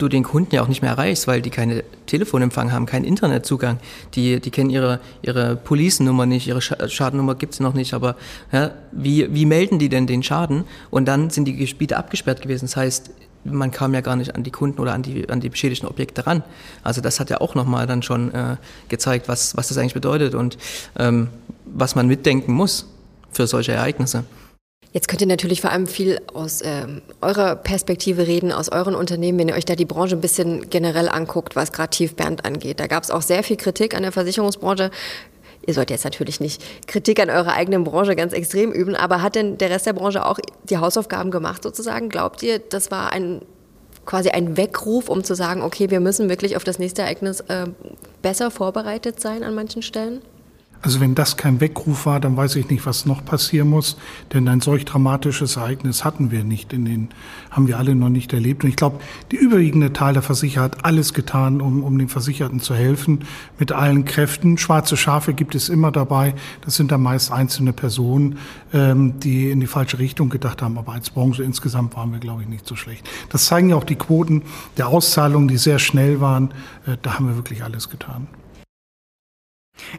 du 0.03 0.09
den 0.09 0.23
Kunden 0.23 0.53
ja 0.53 0.61
auch 0.61 0.67
nicht 0.67 0.81
mehr 0.81 0.91
erreichst, 0.91 1.27
weil 1.27 1.41
die 1.41 1.49
keine 1.49 1.83
Telefonempfang 2.05 2.71
haben, 2.71 2.85
keinen 2.85 3.05
Internetzugang. 3.05 3.79
Die, 4.13 4.39
die 4.39 4.51
kennen 4.51 4.69
ihre, 4.69 4.99
ihre 5.21 5.55
Policennummer 5.55 6.25
nicht, 6.25 6.47
ihre 6.47 6.61
Schadennummer 6.61 7.35
gibt 7.35 7.53
es 7.53 7.59
noch 7.59 7.73
nicht, 7.73 7.93
aber 7.93 8.15
ja, 8.51 8.71
wie, 8.91 9.33
wie 9.33 9.45
melden 9.45 9.79
die 9.79 9.89
denn 9.89 10.05
den 10.05 10.21
Schaden? 10.21 10.65
Und 10.91 11.07
dann 11.07 11.29
sind 11.29 11.45
die 11.45 11.55
Gebiete 11.55 11.97
abgesperrt 11.97 12.41
gewesen. 12.41 12.65
Das 12.65 12.75
heißt, 12.75 13.11
man 13.45 13.71
kam 13.71 13.93
ja 13.93 14.01
gar 14.01 14.15
nicht 14.15 14.35
an 14.35 14.43
die 14.43 14.51
Kunden 14.51 14.79
oder 14.79 14.93
an 14.93 15.03
die, 15.03 15.27
an 15.29 15.39
die 15.39 15.49
beschädigten 15.49 15.87
Objekte 15.87 16.25
ran. 16.25 16.43
Also 16.83 17.01
das 17.01 17.19
hat 17.19 17.29
ja 17.29 17.41
auch 17.41 17.55
nochmal 17.55 17.87
dann 17.87 18.03
schon 18.03 18.33
äh, 18.33 18.57
gezeigt, 18.89 19.27
was, 19.27 19.57
was 19.57 19.67
das 19.67 19.77
eigentlich 19.77 19.93
bedeutet 19.93 20.35
und 20.35 20.57
ähm, 20.97 21.29
was 21.65 21.95
man 21.95 22.07
mitdenken 22.07 22.53
muss 22.53 22.87
für 23.31 23.47
solche 23.47 23.73
Ereignisse. 23.73 24.23
Jetzt 24.93 25.07
könnt 25.07 25.21
ihr 25.21 25.27
natürlich 25.27 25.59
vor 25.59 25.71
allem 25.71 25.87
viel 25.87 26.21
aus 26.35 26.61
ähm, 26.63 27.01
eurer 27.19 27.55
Perspektive 27.55 28.27
reden, 28.27 28.51
aus 28.51 28.69
euren 28.69 28.93
Unternehmen, 28.93 29.39
wenn 29.39 29.47
ihr 29.47 29.55
euch 29.55 29.65
da 29.65 29.75
die 29.75 29.85
Branche 29.85 30.15
ein 30.15 30.21
bisschen 30.21 30.69
generell 30.69 31.09
anguckt, 31.09 31.55
was 31.55 31.71
gerade 31.71 31.89
Tief 31.89 32.15
Bernd 32.15 32.45
angeht. 32.45 32.79
Da 32.79 32.85
gab 32.85 33.03
es 33.03 33.09
auch 33.09 33.23
sehr 33.23 33.41
viel 33.41 33.57
Kritik 33.57 33.95
an 33.95 34.03
der 34.03 34.11
Versicherungsbranche. 34.11 34.91
Ihr 35.65 35.73
sollt 35.73 35.89
jetzt 35.89 36.03
natürlich 36.03 36.39
nicht 36.39 36.63
Kritik 36.87 37.19
an 37.19 37.31
eurer 37.31 37.53
eigenen 37.53 37.83
Branche 37.83 38.15
ganz 38.15 38.33
extrem 38.33 38.71
üben, 38.71 38.95
aber 38.95 39.23
hat 39.23 39.33
denn 39.33 39.57
der 39.57 39.71
Rest 39.71 39.87
der 39.87 39.93
Branche 39.93 40.23
auch 40.27 40.37
die 40.65 40.77
Hausaufgaben 40.77 41.31
gemacht 41.31 41.63
sozusagen? 41.63 42.09
Glaubt 42.09 42.43
ihr, 42.43 42.59
das 42.59 42.91
war 42.91 43.11
ein 43.11 43.41
quasi 44.05 44.29
ein 44.29 44.57
Weckruf, 44.57 45.09
um 45.09 45.23
zu 45.23 45.33
sagen, 45.33 45.63
okay, 45.63 45.89
wir 45.89 46.01
müssen 46.01 46.29
wirklich 46.29 46.55
auf 46.55 46.63
das 46.63 46.77
nächste 46.77 47.01
Ereignis 47.01 47.39
äh, 47.41 47.65
besser 48.21 48.51
vorbereitet 48.51 49.19
sein 49.19 49.43
an 49.43 49.55
manchen 49.55 49.81
Stellen? 49.81 50.21
Also 50.83 50.99
wenn 50.99 51.15
das 51.15 51.37
kein 51.37 51.61
Weckruf 51.61 52.05
war, 52.05 52.19
dann 52.19 52.35
weiß 52.35 52.57
ich 52.57 52.69
nicht, 52.69 52.85
was 52.85 53.05
noch 53.05 53.23
passieren 53.23 53.69
muss, 53.69 53.95
denn 54.33 54.49
ein 54.49 54.59
solch 54.59 54.83
dramatisches 54.83 55.55
Ereignis 55.55 56.03
hatten 56.03 56.29
wir 56.29 56.43
nicht 56.43 56.73
in 56.73 56.83
den, 56.83 57.07
haben 57.49 57.69
wir 57.69 57.77
alle 57.77 57.95
noch 57.95 58.09
nicht 58.09 58.33
erlebt. 58.33 58.65
Und 58.65 58.69
ich 58.69 58.75
glaube, 58.75 58.99
die 59.31 59.37
überwiegende 59.37 59.93
Teil 59.93 60.11
der 60.11 60.21
Versicherer 60.21 60.63
hat 60.63 60.83
alles 60.83 61.13
getan, 61.13 61.61
um, 61.61 61.85
um 61.85 61.97
den 61.97 62.09
Versicherten 62.09 62.59
zu 62.59 62.75
helfen, 62.75 63.19
mit 63.57 63.71
allen 63.71 64.03
Kräften. 64.03 64.57
Schwarze 64.57 64.97
Schafe 64.97 65.33
gibt 65.33 65.55
es 65.55 65.69
immer 65.69 65.89
dabei. 65.89 66.35
Das 66.65 66.75
sind 66.75 66.91
dann 66.91 67.01
meist 67.01 67.31
einzelne 67.31 67.71
Personen, 67.71 68.37
ähm, 68.73 69.21
die 69.21 69.51
in 69.51 69.61
die 69.61 69.67
falsche 69.67 69.99
Richtung 69.99 70.27
gedacht 70.27 70.61
haben. 70.61 70.77
Aber 70.77 70.91
als 70.91 71.11
Branche 71.11 71.43
insgesamt 71.43 71.95
waren 71.95 72.11
wir, 72.11 72.19
glaube 72.19 72.41
ich, 72.41 72.49
nicht 72.49 72.67
so 72.67 72.75
schlecht. 72.75 73.09
Das 73.29 73.45
zeigen 73.45 73.69
ja 73.69 73.77
auch 73.77 73.85
die 73.85 73.95
Quoten 73.95 74.41
der 74.75 74.89
Auszahlungen, 74.89 75.47
die 75.47 75.55
sehr 75.57 75.79
schnell 75.79 76.19
waren. 76.19 76.49
Äh, 76.85 76.97
da 77.01 77.13
haben 77.13 77.29
wir 77.29 77.37
wirklich 77.37 77.63
alles 77.63 77.89
getan. 77.89 78.27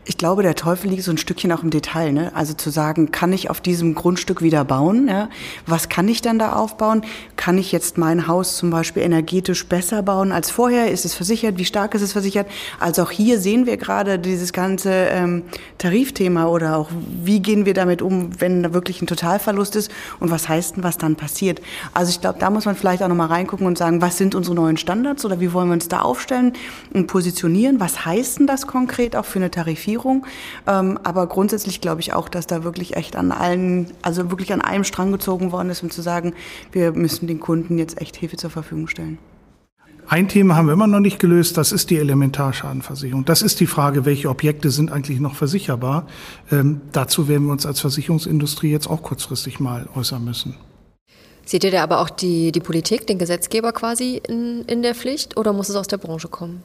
Ich 0.06 0.18
glaube, 0.18 0.42
der 0.42 0.54
Teufel 0.54 0.90
liegt 0.90 1.02
so 1.02 1.10
ein 1.10 1.18
Stückchen 1.18 1.50
auch 1.50 1.62
im 1.62 1.70
Detail. 1.70 2.12
Ne? 2.12 2.30
Also 2.34 2.52
zu 2.52 2.70
sagen, 2.70 3.10
kann 3.10 3.32
ich 3.32 3.48
auf 3.48 3.60
diesem 3.60 3.94
Grundstück 3.94 4.42
wieder 4.42 4.64
bauen? 4.64 5.08
Ja? 5.08 5.30
Was 5.66 5.88
kann 5.88 6.08
ich 6.08 6.20
dann 6.20 6.38
da 6.38 6.52
aufbauen? 6.52 7.02
Kann 7.36 7.56
ich 7.58 7.72
jetzt 7.72 7.96
mein 7.96 8.26
Haus 8.26 8.56
zum 8.56 8.70
Beispiel 8.70 9.02
energetisch 9.02 9.66
besser 9.66 10.02
bauen 10.02 10.30
als 10.30 10.50
vorher? 10.50 10.90
Ist 10.90 11.04
es 11.04 11.14
versichert? 11.14 11.58
Wie 11.58 11.64
stark 11.64 11.94
ist 11.94 12.02
es 12.02 12.12
versichert? 12.12 12.48
Also 12.80 13.02
auch 13.02 13.10
hier 13.10 13.40
sehen 13.40 13.66
wir 13.66 13.76
gerade 13.76 14.18
dieses 14.18 14.52
ganze 14.52 14.90
ähm, 14.92 15.42
Tarifthema 15.78 16.46
oder 16.46 16.76
auch, 16.76 16.90
wie 17.22 17.40
gehen 17.40 17.64
wir 17.64 17.74
damit 17.74 18.02
um, 18.02 18.40
wenn 18.40 18.62
da 18.62 18.74
wirklich 18.74 19.00
ein 19.00 19.06
Totalverlust 19.06 19.76
ist 19.76 19.90
und 20.20 20.30
was 20.30 20.48
heißt 20.48 20.76
denn, 20.76 20.84
was 20.84 20.98
dann 20.98 21.16
passiert? 21.16 21.62
Also 21.94 22.10
ich 22.10 22.20
glaube, 22.20 22.38
da 22.38 22.50
muss 22.50 22.66
man 22.66 22.76
vielleicht 22.76 23.02
auch 23.02 23.08
nochmal 23.08 23.28
reingucken 23.28 23.66
und 23.66 23.78
sagen, 23.78 24.02
was 24.02 24.18
sind 24.18 24.34
unsere 24.34 24.54
neuen 24.54 24.76
Standards 24.76 25.24
oder 25.24 25.40
wie 25.40 25.52
wollen 25.52 25.68
wir 25.68 25.74
uns 25.74 25.88
da 25.88 26.00
aufstellen 26.00 26.52
und 26.92 27.06
positionieren? 27.06 27.80
Was 27.80 28.04
heißt 28.04 28.40
denn 28.40 28.46
das 28.46 28.66
konkret 28.66 29.16
auch 29.16 29.24
für 29.24 29.38
eine 29.38 29.50
Tarifthema? 29.50 29.63
Tarifierung. 29.64 30.26
Ähm, 30.66 30.98
aber 31.02 31.26
grundsätzlich 31.26 31.80
glaube 31.80 32.00
ich 32.00 32.12
auch, 32.12 32.28
dass 32.28 32.46
da 32.46 32.64
wirklich 32.64 32.96
echt 32.96 33.16
an 33.16 33.32
allen, 33.32 33.88
also 34.02 34.30
wirklich 34.30 34.52
an 34.52 34.60
einem 34.60 34.84
Strang 34.84 35.12
gezogen 35.12 35.52
worden 35.52 35.70
ist, 35.70 35.82
um 35.82 35.90
zu 35.90 36.02
sagen, 36.02 36.34
wir 36.72 36.92
müssen 36.92 37.26
den 37.26 37.40
Kunden 37.40 37.78
jetzt 37.78 38.00
echt 38.00 38.16
Hilfe 38.16 38.36
zur 38.36 38.50
Verfügung 38.50 38.88
stellen. 38.88 39.18
Ein 40.06 40.28
Thema 40.28 40.54
haben 40.54 40.66
wir 40.66 40.74
immer 40.74 40.86
noch 40.86 41.00
nicht 41.00 41.18
gelöst, 41.18 41.56
das 41.56 41.72
ist 41.72 41.88
die 41.88 41.96
Elementarschadenversicherung. 41.96 43.24
Das 43.24 43.40
ist 43.40 43.58
die 43.60 43.66
Frage, 43.66 44.04
welche 44.04 44.28
Objekte 44.28 44.70
sind 44.70 44.92
eigentlich 44.92 45.18
noch 45.18 45.34
versicherbar. 45.34 46.06
Ähm, 46.52 46.82
dazu 46.92 47.26
werden 47.26 47.46
wir 47.46 47.52
uns 47.52 47.64
als 47.64 47.80
Versicherungsindustrie 47.80 48.70
jetzt 48.70 48.86
auch 48.86 49.02
kurzfristig 49.02 49.60
mal 49.60 49.88
äußern 49.94 50.22
müssen. 50.22 50.56
Seht 51.46 51.64
ihr 51.64 51.70
da 51.70 51.82
aber 51.82 52.00
auch 52.00 52.10
die, 52.10 52.52
die 52.52 52.60
Politik, 52.60 53.06
den 53.06 53.18
Gesetzgeber 53.18 53.72
quasi 53.72 54.20
in, 54.28 54.64
in 54.66 54.82
der 54.82 54.94
Pflicht 54.94 55.38
oder 55.38 55.54
muss 55.54 55.70
es 55.70 55.76
aus 55.76 55.88
der 55.88 55.98
Branche 55.98 56.28
kommen? 56.28 56.62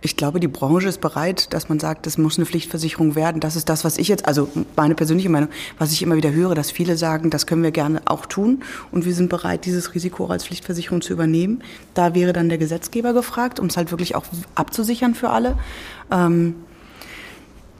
Ich 0.00 0.16
glaube, 0.16 0.40
die 0.40 0.48
Branche 0.48 0.88
ist 0.88 1.00
bereit, 1.00 1.52
dass 1.52 1.68
man 1.68 1.80
sagt, 1.80 2.06
das 2.06 2.18
muss 2.18 2.36
eine 2.36 2.46
Pflichtversicherung 2.46 3.14
werden. 3.14 3.40
Das 3.40 3.56
ist 3.56 3.68
das, 3.68 3.84
was 3.84 3.98
ich 3.98 4.08
jetzt, 4.08 4.26
also 4.26 4.48
meine 4.76 4.94
persönliche 4.94 5.30
Meinung, 5.30 5.48
was 5.78 5.92
ich 5.92 6.02
immer 6.02 6.16
wieder 6.16 6.32
höre, 6.32 6.54
dass 6.54 6.70
viele 6.70 6.96
sagen, 6.96 7.30
das 7.30 7.46
können 7.46 7.62
wir 7.62 7.70
gerne 7.70 8.02
auch 8.04 8.26
tun 8.26 8.62
und 8.92 9.04
wir 9.04 9.14
sind 9.14 9.30
bereit, 9.30 9.64
dieses 9.64 9.94
Risiko 9.94 10.26
als 10.26 10.46
Pflichtversicherung 10.46 11.00
zu 11.00 11.12
übernehmen. 11.12 11.62
Da 11.94 12.14
wäre 12.14 12.32
dann 12.32 12.48
der 12.48 12.58
Gesetzgeber 12.58 13.12
gefragt, 13.12 13.60
um 13.60 13.66
es 13.66 13.76
halt 13.76 13.90
wirklich 13.90 14.14
auch 14.14 14.24
abzusichern 14.54 15.14
für 15.14 15.30
alle. 15.30 15.56
Ähm, 16.10 16.54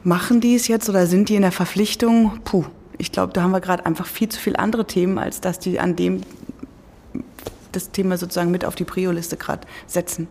machen 0.03 0.41
die 0.41 0.55
es 0.55 0.67
jetzt 0.67 0.89
oder 0.89 1.07
sind 1.07 1.29
die 1.29 1.35
in 1.35 1.41
der 1.41 1.51
Verpflichtung? 1.51 2.39
Puh, 2.43 2.65
ich 2.97 3.11
glaube, 3.11 3.33
da 3.33 3.43
haben 3.43 3.51
wir 3.51 3.61
gerade 3.61 3.85
einfach 3.85 4.07
viel 4.07 4.29
zu 4.29 4.39
viele 4.39 4.59
andere 4.59 4.85
Themen, 4.85 5.17
als 5.17 5.41
dass 5.41 5.59
die 5.59 5.79
an 5.79 5.95
dem 5.95 6.21
das 7.71 7.91
Thema 7.91 8.17
sozusagen 8.17 8.51
mit 8.51 8.65
auf 8.65 8.75
die 8.75 8.85
Prio-Liste 8.85 9.37
gerade 9.37 9.67
setzen. 9.87 10.27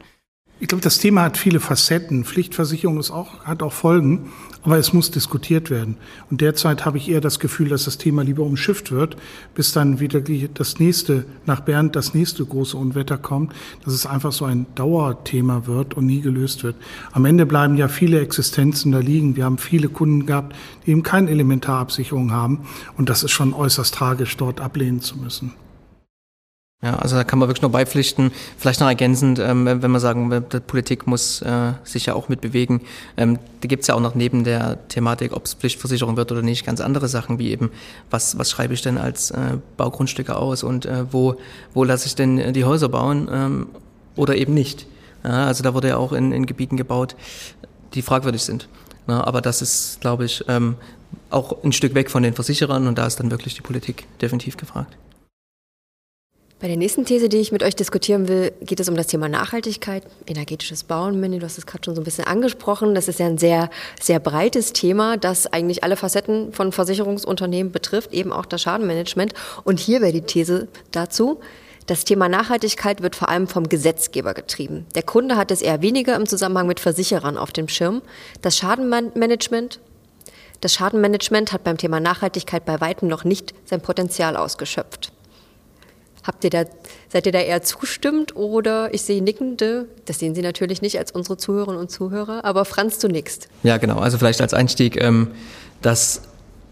Ich 0.65 0.69
glaube, 0.69 0.81
das 0.81 0.97
Thema 0.97 1.25
hat 1.25 1.37
viele 1.37 1.61
Facetten. 1.61 2.25
Pflichtversicherung 2.25 2.99
ist 2.99 3.11
auch, 3.11 3.45
hat 3.45 3.63
auch 3.63 3.75
Folgen, 3.75 4.33
aber 4.63 4.79
es 4.79 4.95
muss 4.95 5.11
diskutiert 5.11 5.69
werden. 5.69 5.99
Und 6.31 6.41
derzeit 6.41 6.87
habe 6.87 6.97
ich 6.97 7.11
eher 7.11 7.21
das 7.21 7.39
Gefühl, 7.39 7.69
dass 7.69 7.85
das 7.85 7.99
Thema 7.99 8.25
lieber 8.25 8.45
umschifft 8.45 8.91
wird, 8.91 9.19
bis 9.55 9.73
dann 9.73 10.01
wieder 10.01 10.23
das 10.23 10.79
nächste, 10.79 11.27
nach 11.45 11.61
Bernd 11.61 11.95
das 11.95 12.15
nächste 12.15 12.47
große 12.47 12.79
Unwetter 12.79 13.19
kommt, 13.19 13.53
dass 13.85 13.93
es 13.93 14.07
einfach 14.07 14.33
so 14.33 14.47
ein 14.47 14.65
Dauerthema 14.75 15.67
wird 15.67 15.93
und 15.93 16.07
nie 16.07 16.23
gelöst 16.23 16.65
wird. 16.65 16.77
Am 17.13 17.27
Ende 17.27 17.45
bleiben 17.45 17.77
ja 17.77 17.89
viele 17.89 18.21
Existenzen 18.21 18.91
da 18.91 19.01
liegen. 19.01 19.37
Wir 19.37 19.45
haben 19.45 19.59
viele 19.59 19.91
Kunden 19.91 20.25
gehabt, 20.25 20.57
die 20.87 20.93
eben 20.93 21.03
keine 21.03 21.29
Elementarabsicherung 21.29 22.33
haben. 22.33 22.61
Und 22.97 23.11
das 23.11 23.23
ist 23.23 23.33
schon 23.33 23.53
äußerst 23.53 23.95
tragisch, 23.95 24.35
dort 24.39 24.63
ablehnen 24.63 25.03
zu 25.03 25.19
müssen. 25.19 25.53
Ja, 26.85 26.97
also 26.97 27.17
da 27.17 27.25
kann 27.25 27.39
man 27.39 27.49
wirklich 27.49 27.63
nur 27.63 27.71
beipflichten. 27.71 28.31
Vielleicht 28.59 28.81
noch 28.81 28.89
ergänzend, 28.89 29.39
ähm, 29.39 29.65
wenn 29.65 29.91
man 29.91 30.03
sagen, 30.03 30.45
die 30.53 30.61
Politik 30.61 31.07
muss 31.07 31.41
äh, 31.41 31.73
sich 31.83 32.05
ja 32.05 32.15
auch 32.15 32.29
mitbewegen. 32.29 32.83
Ähm, 33.17 33.39
da 33.63 33.69
gibt's 33.69 33.87
ja 33.87 33.95
auch 33.95 34.01
noch 34.01 34.15
neben 34.15 34.45
der 34.45 34.87
Thematik, 34.89 35.35
ob 35.35 35.47
es 35.47 35.55
Pflichtversicherung 35.55 36.19
wird 36.19 36.31
oder 36.31 36.43
nicht, 36.43 36.67
ganz 36.67 36.83
andere 36.83 37.09
Sachen, 37.09 37.39
wie 37.39 37.51
eben, 37.51 37.71
was, 38.11 38.37
was 38.37 38.51
schreibe 38.51 38.75
ich 38.75 38.83
denn 38.83 38.99
als 38.99 39.31
äh, 39.31 39.57
Baugrundstücke 39.79 40.37
aus 40.37 40.63
und 40.63 40.85
äh, 40.85 41.11
wo, 41.11 41.37
wo 41.73 41.85
lasse 41.85 42.07
ich 42.07 42.17
denn 42.17 42.53
die 42.53 42.65
Häuser 42.67 42.91
bauen 42.91 43.31
ähm, 43.33 43.67
oder 44.15 44.37
eben 44.37 44.53
nicht. 44.53 44.87
Ja, 45.25 45.47
also 45.47 45.65
da 45.65 45.73
wurde 45.73 45.89
ja 45.89 45.97
auch 45.97 46.13
in, 46.13 46.33
in 46.33 46.45
Gebieten 46.45 46.77
gebaut, 46.77 47.17
die 47.95 48.03
fragwürdig 48.03 48.43
sind. 48.43 48.69
Na, 49.07 49.27
aber 49.27 49.41
das 49.41 49.63
ist, 49.63 50.03
glaube 50.03 50.27
ich, 50.27 50.45
ähm, 50.49 50.77
auch 51.31 51.65
ein 51.65 51.73
Stück 51.73 51.95
weg 51.95 52.11
von 52.11 52.23
den 52.23 52.35
Versicherern 52.35 52.87
und 52.87 52.99
da 52.99 53.07
ist 53.07 53.21
dann 53.21 53.31
wirklich 53.31 53.55
die 53.55 53.63
Politik 53.63 54.07
definitiv 54.21 54.59
gefragt. 54.59 54.99
Bei 56.65 56.69
der 56.69 56.79
nächsten 56.79 57.05
These, 57.05 57.29
die 57.29 57.41
ich 57.41 57.53
mit 57.53 57.63
euch 57.63 57.77
diskutieren 57.77 58.27
will, 58.27 58.51
geht 58.63 58.81
es 58.81 58.89
um 58.89 58.97
das 58.97 59.09
Thema 59.09 59.29
Nachhaltigkeit, 59.29 60.03
energetisches 60.27 60.83
Bauen. 60.83 61.21
Manny, 61.21 61.39
du 61.39 61.45
hast 61.45 61.59
es 61.59 61.67
gerade 61.67 61.85
schon 61.85 61.95
so 61.95 62.01
ein 62.01 62.05
bisschen 62.05 62.27
angesprochen. 62.27 62.95
Das 62.95 63.07
ist 63.07 63.19
ja 63.19 63.27
ein 63.27 63.37
sehr, 63.37 63.69
sehr 64.01 64.19
breites 64.19 64.73
Thema, 64.73 65.19
das 65.19 65.47
eigentlich 65.47 65.85
alle 65.85 65.97
Facetten 65.97 66.55
von 66.55 66.73
Versicherungsunternehmen 66.73 67.71
betrifft, 67.71 68.15
eben 68.15 68.33
auch 68.33 68.47
das 68.47 68.63
Schadenmanagement. 68.63 69.35
Und 69.65 69.79
hier 69.79 70.01
wäre 70.01 70.15
die 70.15 70.23
These 70.23 70.69
dazu, 70.91 71.39
das 71.85 72.07
Thema 72.07 72.31
Nachhaltigkeit 72.31 73.03
wird 73.03 73.15
vor 73.15 73.29
allem 73.29 73.47
vom 73.47 73.69
Gesetzgeber 73.69 74.33
getrieben. 74.33 74.87
Der 74.95 75.03
Kunde 75.03 75.37
hat 75.37 75.51
es 75.51 75.61
eher 75.61 75.83
weniger 75.83 76.17
im 76.17 76.25
Zusammenhang 76.25 76.67
mit 76.67 76.81
Versicherern 76.81 77.37
auf 77.37 77.53
dem 77.53 77.69
Schirm. 77.69 78.01
Das 78.41 78.57
Schadenmanagement 78.57 79.81
das 80.63 80.73
Schadenmanagement 80.73 81.53
hat 81.53 81.63
beim 81.63 81.77
Thema 81.77 82.01
Nachhaltigkeit 82.01 82.65
bei 82.65 82.81
weitem 82.81 83.07
noch 83.07 83.25
nicht 83.25 83.53
sein 83.67 83.83
Potenzial 83.83 84.35
ausgeschöpft. 84.35 85.13
Habt 86.25 86.43
ihr 86.43 86.51
da, 86.51 86.65
seid 87.09 87.27
ihr 87.27 87.33
da 87.33 87.39
eher 87.39 87.63
zustimmend 87.63 88.35
oder 88.35 88.93
ich 88.95 89.03
sehe 89.03 89.23
nickende, 89.23 89.89
das 90.07 90.19
sehen 90.19 90.35
Sie 90.35 90.43
natürlich 90.43 90.81
nicht 90.81 90.99
als 90.99 91.13
unsere 91.13 91.37
Zuhörerinnen 91.37 91.81
und 91.81 91.91
Zuhörer, 91.91 92.45
aber 92.45 92.65
Franz, 92.65 92.99
du 92.99 93.09
nickst. 93.09 93.49
Ja, 93.63 93.77
genau. 93.77 93.99
Also 93.99 94.17
vielleicht 94.17 94.41
als 94.41 94.55
Einstieg, 94.55 95.01
ähm, 95.01 95.29
das, 95.83 96.23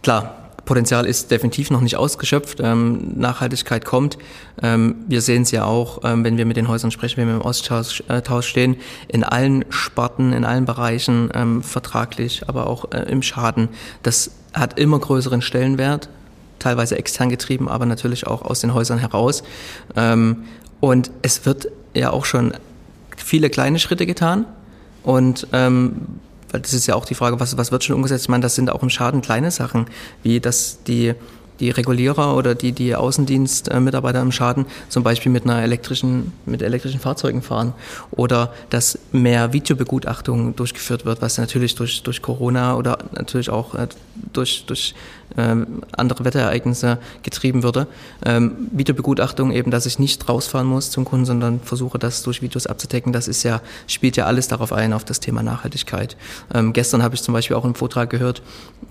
klar, 0.02 0.42
Potenzial 0.64 1.06
ist 1.06 1.30
definitiv 1.30 1.70
noch 1.70 1.80
nicht 1.80 1.96
ausgeschöpft. 1.96 2.60
Ähm, 2.62 3.12
Nachhaltigkeit 3.16 3.84
kommt. 3.84 4.16
Ähm, 4.62 4.96
wir 5.08 5.20
sehen 5.20 5.42
es 5.42 5.50
ja 5.50 5.64
auch, 5.64 6.00
ähm, 6.04 6.24
wenn 6.24 6.36
wir 6.36 6.46
mit 6.46 6.56
den 6.56 6.68
Häusern 6.68 6.90
sprechen, 6.90 7.18
wenn 7.18 7.28
wir 7.28 7.34
im 7.34 7.42
Austausch 7.42 8.02
äh, 8.08 8.42
stehen, 8.42 8.76
in 9.08 9.24
allen 9.24 9.64
Sparten, 9.70 10.32
in 10.32 10.44
allen 10.44 10.64
Bereichen, 10.64 11.30
ähm, 11.34 11.62
vertraglich, 11.62 12.48
aber 12.48 12.68
auch 12.68 12.92
äh, 12.92 13.02
im 13.10 13.22
Schaden. 13.22 13.68
Das 14.02 14.30
hat 14.54 14.78
immer 14.78 14.98
größeren 14.98 15.42
Stellenwert 15.42 16.08
teilweise 16.62 16.96
extern 16.96 17.28
getrieben, 17.28 17.68
aber 17.68 17.86
natürlich 17.86 18.26
auch 18.26 18.42
aus 18.42 18.60
den 18.60 18.74
Häusern 18.74 18.98
heraus. 18.98 19.42
Ähm, 19.96 20.44
und 20.80 21.10
es 21.22 21.46
wird 21.46 21.68
ja 21.94 22.10
auch 22.10 22.24
schon 22.24 22.54
viele 23.16 23.50
kleine 23.50 23.78
Schritte 23.78 24.06
getan. 24.06 24.46
Und 25.02 25.46
ähm, 25.52 26.18
weil 26.50 26.60
das 26.60 26.74
ist 26.74 26.86
ja 26.86 26.94
auch 26.94 27.04
die 27.04 27.14
Frage, 27.14 27.40
was, 27.40 27.56
was 27.56 27.72
wird 27.72 27.84
schon 27.84 27.96
umgesetzt? 27.96 28.24
Ich 28.24 28.28
meine, 28.28 28.42
das 28.42 28.54
sind 28.54 28.70
auch 28.70 28.82
im 28.82 28.90
Schaden 28.90 29.22
kleine 29.22 29.50
Sachen, 29.50 29.86
wie 30.22 30.38
dass 30.38 30.82
die 30.84 31.14
die 31.62 31.70
Regulierer 31.70 32.36
oder 32.36 32.56
die, 32.56 32.72
die 32.72 32.96
Außendienstmitarbeiter 32.96 34.20
im 34.20 34.32
Schaden 34.32 34.66
zum 34.88 35.04
Beispiel 35.04 35.30
mit 35.30 35.44
einer 35.44 35.62
elektrischen, 35.62 36.32
mit 36.44 36.60
elektrischen 36.60 36.98
Fahrzeugen 36.98 37.40
fahren 37.40 37.72
oder 38.10 38.52
dass 38.68 38.98
mehr 39.12 39.52
Videobegutachtung 39.52 40.56
durchgeführt 40.56 41.04
wird, 41.04 41.22
was 41.22 41.38
natürlich 41.38 41.76
durch, 41.76 42.02
durch 42.02 42.20
Corona 42.20 42.74
oder 42.74 42.98
natürlich 43.12 43.48
auch 43.48 43.76
äh, 43.76 43.86
durch, 44.32 44.66
durch 44.66 44.96
ähm, 45.38 45.82
andere 45.92 46.24
Wetterereignisse 46.24 46.98
getrieben 47.22 47.62
würde. 47.62 47.86
Ähm, 48.26 48.68
Videobegutachtung 48.72 49.52
eben, 49.52 49.70
dass 49.70 49.86
ich 49.86 50.00
nicht 50.00 50.28
rausfahren 50.28 50.66
muss 50.66 50.90
zum 50.90 51.04
Kunden, 51.04 51.26
sondern 51.26 51.60
versuche 51.60 51.96
das 52.00 52.24
durch 52.24 52.42
Videos 52.42 52.66
abzudecken. 52.66 53.12
Das 53.12 53.28
ist 53.28 53.44
ja, 53.44 53.60
spielt 53.86 54.16
ja 54.16 54.26
alles 54.26 54.48
darauf 54.48 54.72
ein, 54.72 54.92
auf 54.92 55.04
das 55.04 55.20
Thema 55.20 55.44
Nachhaltigkeit. 55.44 56.16
Ähm, 56.52 56.72
gestern 56.72 57.04
habe 57.04 57.14
ich 57.14 57.22
zum 57.22 57.34
Beispiel 57.34 57.56
auch 57.56 57.64
im 57.64 57.76
Vortrag 57.76 58.10
gehört, 58.10 58.42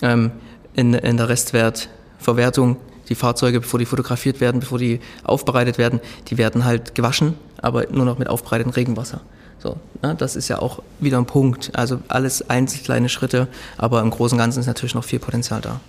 in, 0.02 0.94
in 0.94 1.18
der 1.18 1.28
Restwert 1.28 1.90
Verwertung, 2.22 2.78
die 3.10 3.16
Fahrzeuge, 3.16 3.60
bevor 3.60 3.80
die 3.80 3.86
fotografiert 3.86 4.40
werden, 4.40 4.62
bevor 4.62 4.78
die 4.78 5.00
aufbereitet 5.24 5.78
werden, 5.78 6.00
die 6.28 6.38
werden 6.38 6.64
halt 6.64 6.96
gewaschen, 6.96 7.34
aber 7.62 7.88
nur 7.92 8.06
noch 8.06 8.18
mit 8.18 8.30
aufbereitetem 8.30 8.72
Regenwasser. 8.72 9.22
So, 9.60 9.78
ne, 10.02 10.16
das 10.16 10.36
ist 10.36 10.48
ja 10.48 10.60
auch 10.60 10.82
wieder 11.00 11.18
ein 11.18 11.26
Punkt. 11.26 11.72
Also 11.74 12.00
alles 12.08 12.50
einzelne 12.50 12.84
kleine 12.84 13.10
Schritte, 13.10 13.48
aber 13.78 14.02
im 14.02 14.10
Großen 14.10 14.36
und 14.36 14.40
Ganzen 14.40 14.60
ist 14.60 14.68
natürlich 14.68 14.96
noch 14.96 15.04
viel 15.04 15.20
Potenzial 15.20 15.62
da. 15.62 15.80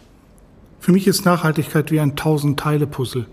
Für 0.80 0.92
mich 0.92 1.06
ist 1.06 1.24
Nachhaltigkeit 1.24 1.90
wie 1.90 2.00
ein 2.00 2.16
Tausend-Teile-Puzzle. 2.16 3.26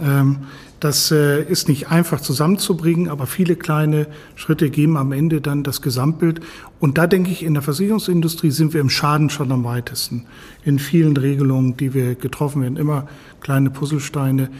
Ähm, 0.00 0.46
das 0.80 1.10
äh, 1.10 1.42
ist 1.42 1.68
nicht 1.68 1.90
einfach 1.90 2.20
zusammenzubringen, 2.20 3.08
aber 3.08 3.26
viele 3.26 3.56
kleine 3.56 4.06
Schritte 4.36 4.70
geben 4.70 4.96
am 4.96 5.12
Ende 5.12 5.40
dann 5.40 5.64
das 5.64 5.82
Gesamtbild. 5.82 6.40
Und 6.78 6.98
da 6.98 7.06
denke 7.06 7.30
ich, 7.30 7.42
in 7.42 7.54
der 7.54 7.62
Versicherungsindustrie 7.62 8.52
sind 8.52 8.74
wir 8.74 8.80
im 8.80 8.90
Schaden 8.90 9.28
schon 9.28 9.50
am 9.50 9.64
weitesten. 9.64 10.26
In 10.64 10.78
vielen 10.78 11.16
Regelungen, 11.16 11.76
die 11.76 11.94
wir 11.94 12.14
getroffen 12.14 12.62
werden, 12.62 12.76
immer 12.76 13.08
kleine 13.40 13.70
Puzzlesteine. 13.70 14.50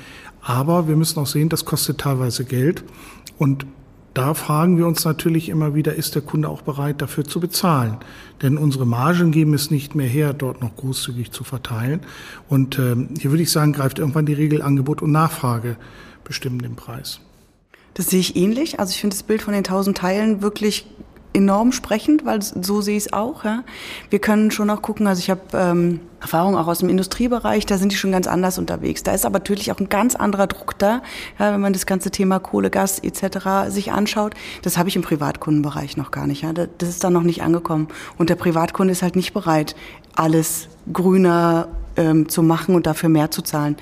Aber 0.42 0.88
wir 0.88 0.96
müssen 0.96 1.20
auch 1.20 1.26
sehen, 1.26 1.48
das 1.48 1.64
kostet 1.64 1.98
teilweise 1.98 2.44
Geld. 2.44 2.82
Und 3.38 3.66
da 4.14 4.34
fragen 4.34 4.78
wir 4.78 4.86
uns 4.88 5.04
natürlich 5.04 5.48
immer 5.48 5.76
wieder, 5.76 5.94
ist 5.94 6.16
der 6.16 6.22
Kunde 6.22 6.48
auch 6.48 6.62
bereit, 6.62 7.00
dafür 7.00 7.24
zu 7.24 7.38
bezahlen? 7.38 7.98
Denn 8.42 8.58
unsere 8.58 8.84
Margen 8.84 9.30
geben 9.30 9.54
es 9.54 9.70
nicht 9.70 9.94
mehr 9.94 10.08
her, 10.08 10.32
dort 10.32 10.60
noch 10.60 10.74
großzügig 10.74 11.30
zu 11.30 11.44
verteilen. 11.44 12.00
Und 12.48 12.80
ähm, 12.80 13.10
hier 13.20 13.30
würde 13.30 13.44
ich 13.44 13.52
sagen, 13.52 13.72
greift 13.72 14.00
irgendwann 14.00 14.26
die 14.26 14.32
Regel 14.32 14.62
Angebot 14.62 15.02
und 15.02 15.12
Nachfrage 15.12 15.76
bestimmen 16.28 16.60
den 16.60 16.76
Preis. 16.76 17.20
Das 17.94 18.06
sehe 18.06 18.20
ich 18.20 18.36
ähnlich. 18.36 18.78
Also 18.78 18.92
ich 18.92 19.00
finde 19.00 19.16
das 19.16 19.24
Bild 19.24 19.42
von 19.42 19.52
den 19.52 19.64
tausend 19.64 19.98
Teilen 19.98 20.40
wirklich 20.40 20.86
enorm 21.32 21.72
sprechend, 21.72 22.24
weil 22.24 22.42
so 22.42 22.80
sehe 22.80 22.96
ich 22.96 23.06
es 23.06 23.12
auch. 23.12 23.44
Ja. 23.44 23.64
Wir 24.10 24.18
können 24.18 24.50
schon 24.50 24.70
auch 24.70 24.82
gucken, 24.82 25.06
also 25.06 25.20
ich 25.20 25.30
habe 25.30 25.40
ähm, 25.52 26.00
Erfahrung 26.20 26.56
auch 26.56 26.66
aus 26.66 26.80
dem 26.80 26.88
Industriebereich, 26.88 27.66
da 27.66 27.78
sind 27.78 27.92
die 27.92 27.96
schon 27.96 28.12
ganz 28.12 28.26
anders 28.26 28.58
unterwegs. 28.58 29.02
Da 29.02 29.12
ist 29.12 29.24
aber 29.24 29.38
natürlich 29.38 29.70
auch 29.70 29.78
ein 29.78 29.88
ganz 29.88 30.16
anderer 30.16 30.46
Druck 30.46 30.78
da, 30.78 31.02
ja, 31.38 31.52
wenn 31.52 31.60
man 31.60 31.72
das 31.72 31.86
ganze 31.86 32.10
Thema 32.10 32.38
Kohle, 32.40 32.70
Gas 32.70 32.98
etc. 32.98 33.70
sich 33.70 33.92
anschaut. 33.92 34.34
Das 34.62 34.78
habe 34.78 34.88
ich 34.88 34.96
im 34.96 35.02
Privatkundenbereich 35.02 35.96
noch 35.96 36.10
gar 36.10 36.26
nicht. 36.26 36.42
Ja. 36.42 36.52
Das 36.52 36.88
ist 36.88 37.04
da 37.04 37.10
noch 37.10 37.22
nicht 37.22 37.42
angekommen. 37.42 37.88
Und 38.16 38.30
der 38.30 38.36
Privatkunde 38.36 38.92
ist 38.92 39.02
halt 39.02 39.16
nicht 39.16 39.32
bereit, 39.32 39.76
alles 40.14 40.68
grüner 40.92 41.68
ähm, 41.98 42.28
zu 42.28 42.42
machen 42.42 42.74
und 42.74 42.86
dafür 42.86 43.08
mehr 43.08 43.30
zu 43.30 43.42
zahlen. 43.42 43.76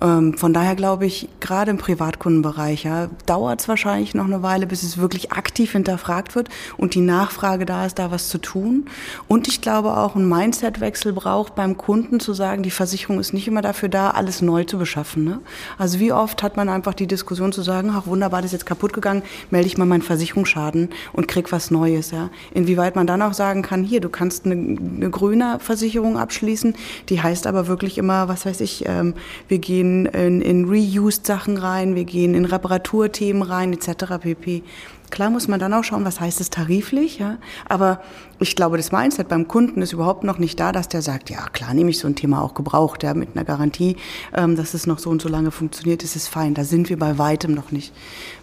Ähm, 0.00 0.36
von 0.36 0.52
daher 0.52 0.76
glaube 0.76 1.06
ich, 1.06 1.28
gerade 1.40 1.70
im 1.70 1.78
Privatkundenbereich 1.78 2.84
ja, 2.84 3.08
dauert 3.26 3.60
es 3.60 3.68
wahrscheinlich 3.68 4.14
noch 4.14 4.26
eine 4.26 4.42
Weile, 4.42 4.66
bis 4.66 4.82
es 4.82 4.98
wirklich 4.98 5.32
aktiv 5.32 5.72
hinterfragt 5.72 6.36
wird 6.36 6.50
und 6.76 6.94
die 6.94 7.00
Nachfrage 7.00 7.64
da 7.64 7.86
ist, 7.86 7.98
da 7.98 8.10
was 8.10 8.28
zu 8.28 8.38
tun. 8.38 8.86
Und 9.28 9.48
ich 9.48 9.62
glaube 9.62 9.96
auch, 9.96 10.14
ein 10.14 10.28
Mindsetwechsel 10.28 11.12
braucht 11.12 11.54
beim 11.54 11.76
Kunden 11.76 12.20
zu 12.20 12.34
sagen, 12.34 12.62
die 12.62 12.70
Versicherung 12.70 13.18
ist 13.18 13.32
nicht 13.32 13.48
immer 13.48 13.62
dafür 13.62 13.88
da, 13.88 14.10
alles 14.10 14.42
neu 14.42 14.64
zu 14.64 14.78
beschaffen. 14.78 15.24
Ne? 15.24 15.40
Also 15.78 15.98
wie 16.00 16.12
oft 16.12 16.42
hat 16.42 16.56
man 16.56 16.68
einfach 16.68 16.94
die 16.94 17.06
Diskussion 17.06 17.52
zu 17.52 17.62
sagen, 17.62 17.90
ach 17.94 18.06
wunderbar, 18.06 18.42
das 18.42 18.48
ist 18.48 18.60
jetzt 18.60 18.66
kaputt 18.66 18.92
gegangen, 18.92 19.22
melde 19.50 19.66
ich 19.66 19.78
mal 19.78 19.86
meinen 19.86 20.02
Versicherungsschaden 20.02 20.90
und 21.14 21.28
krieg 21.28 21.50
was 21.50 21.70
Neues. 21.70 22.10
Ja? 22.10 22.28
Inwieweit 22.52 22.94
man 22.94 23.06
dann 23.06 23.22
auch 23.22 23.32
sagen 23.32 23.62
kann, 23.62 23.84
hier, 23.84 24.00
du 24.00 24.10
kannst 24.10 24.44
eine, 24.44 24.54
eine 24.54 25.10
grüne 25.10 25.58
Versicherung 25.60 26.18
abschließen, 26.18 26.74
die 27.08 27.22
heißt 27.22 27.46
aber 27.46 27.53
aber 27.54 27.68
wirklich 27.68 27.98
immer, 27.98 28.28
was 28.28 28.46
weiß 28.46 28.60
ich, 28.60 28.84
ähm, 28.86 29.14
wir 29.48 29.58
gehen 29.58 30.06
in, 30.06 30.40
in 30.40 30.64
Reused-Sachen 30.64 31.56
rein, 31.56 31.94
wir 31.94 32.04
gehen 32.04 32.34
in 32.34 32.44
Reparaturthemen 32.44 33.42
rein, 33.42 33.72
etc. 33.72 34.18
pp. 34.20 34.62
Klar 35.10 35.30
muss 35.30 35.46
man 35.46 35.60
dann 35.60 35.72
auch 35.72 35.84
schauen, 35.84 36.04
was 36.04 36.18
heißt 36.18 36.40
es 36.40 36.50
tariflich, 36.50 37.18
ja. 37.18 37.38
Aber 37.68 38.00
ich 38.40 38.56
glaube, 38.56 38.76
das 38.76 38.90
Mindset 38.90 39.28
beim 39.28 39.46
Kunden 39.46 39.80
ist 39.82 39.92
überhaupt 39.92 40.24
noch 40.24 40.38
nicht 40.38 40.58
da, 40.58 40.72
dass 40.72 40.88
der 40.88 41.02
sagt, 41.02 41.30
ja 41.30 41.48
klar, 41.50 41.72
nehme 41.72 41.90
ich 41.90 41.98
so 41.98 42.08
ein 42.08 42.16
Thema 42.16 42.42
auch 42.42 42.54
gebraucht, 42.54 43.04
ja, 43.04 43.14
mit 43.14 43.30
einer 43.34 43.44
Garantie, 43.44 43.96
ähm, 44.34 44.56
dass 44.56 44.74
es 44.74 44.88
noch 44.88 44.98
so 44.98 45.10
und 45.10 45.22
so 45.22 45.28
lange 45.28 45.52
funktioniert, 45.52 46.02
ist 46.02 46.16
es 46.16 46.26
fein. 46.26 46.54
Da 46.54 46.64
sind 46.64 46.88
wir 46.88 46.98
bei 46.98 47.16
weitem 47.16 47.54
noch 47.54 47.70
nicht. 47.70 47.92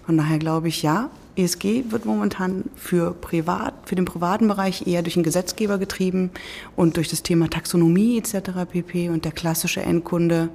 Von 0.05 0.17
daher 0.17 0.39
glaube 0.39 0.69
ich, 0.69 0.81
ja, 0.81 1.09
ESG 1.35 1.85
wird 1.89 2.05
momentan 2.05 2.65
für 2.75 3.13
privat, 3.13 3.73
für 3.85 3.95
den 3.95 4.05
privaten 4.05 4.47
Bereich 4.47 4.85
eher 4.87 5.01
durch 5.01 5.13
den 5.13 5.23
Gesetzgeber 5.23 5.77
getrieben 5.77 6.31
und 6.75 6.97
durch 6.97 7.09
das 7.09 7.23
Thema 7.23 7.49
Taxonomie 7.49 8.17
etc. 8.17 8.51
pp. 8.69 9.09
Und 9.09 9.25
der 9.25 9.31
klassische 9.31 9.81
Endkunde, 9.81 10.49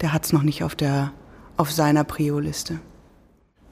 der 0.00 0.12
hat 0.12 0.24
es 0.24 0.32
noch 0.32 0.42
nicht 0.42 0.62
auf 0.62 0.74
der 0.74 1.12
auf 1.56 1.72
seiner 1.72 2.04
Prio-Liste. 2.04 2.78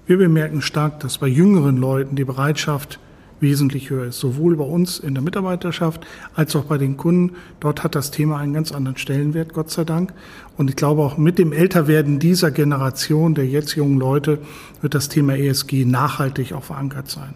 Wir 0.07 0.19
bemerken 0.19 0.63
stark, 0.63 1.01
dass 1.01 1.19
bei 1.19 1.29
jüngeren 1.29 1.77
Leuten 1.77 2.17
die 2.17 2.25
Bereitschaft 2.25 2.99
wesentlich 3.45 3.91
höher 3.91 4.07
ist, 4.07 4.19
sowohl 4.19 4.57
bei 4.57 4.65
uns 4.65 4.99
in 4.99 5.15
der 5.15 5.23
Mitarbeiterschaft 5.23 6.05
als 6.35 6.57
auch 6.57 6.65
bei 6.65 6.79
den 6.79 6.97
Kunden. 6.97 7.37
Dort 7.61 7.85
hat 7.85 7.95
das 7.95 8.11
Thema 8.11 8.39
einen 8.39 8.55
ganz 8.55 8.73
anderen 8.73 8.97
Stellenwert, 8.97 9.53
Gott 9.53 9.71
sei 9.71 9.85
Dank. 9.85 10.13
Und 10.57 10.71
ich 10.71 10.77
glaube 10.77 11.03
auch 11.03 11.19
mit 11.19 11.39
dem 11.39 11.53
Älterwerden 11.53 12.19
dieser 12.19 12.51
Generation 12.51 13.35
der 13.35 13.47
jetzt 13.47 13.77
jungen 13.77 13.99
Leute 13.99 14.39
wird 14.81 14.95
das 14.95 15.09
Thema 15.09 15.37
ESG 15.37 15.85
nachhaltig 15.85 16.53
auch 16.53 16.65
verankert 16.65 17.11
sein. 17.11 17.35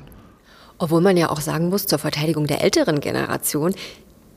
Obwohl 0.79 1.00
man 1.00 1.17
ja 1.17 1.31
auch 1.31 1.41
sagen 1.41 1.69
muss, 1.69 1.87
zur 1.87 1.99
Verteidigung 1.99 2.47
der 2.47 2.62
älteren 2.62 3.00
Generation, 3.00 3.75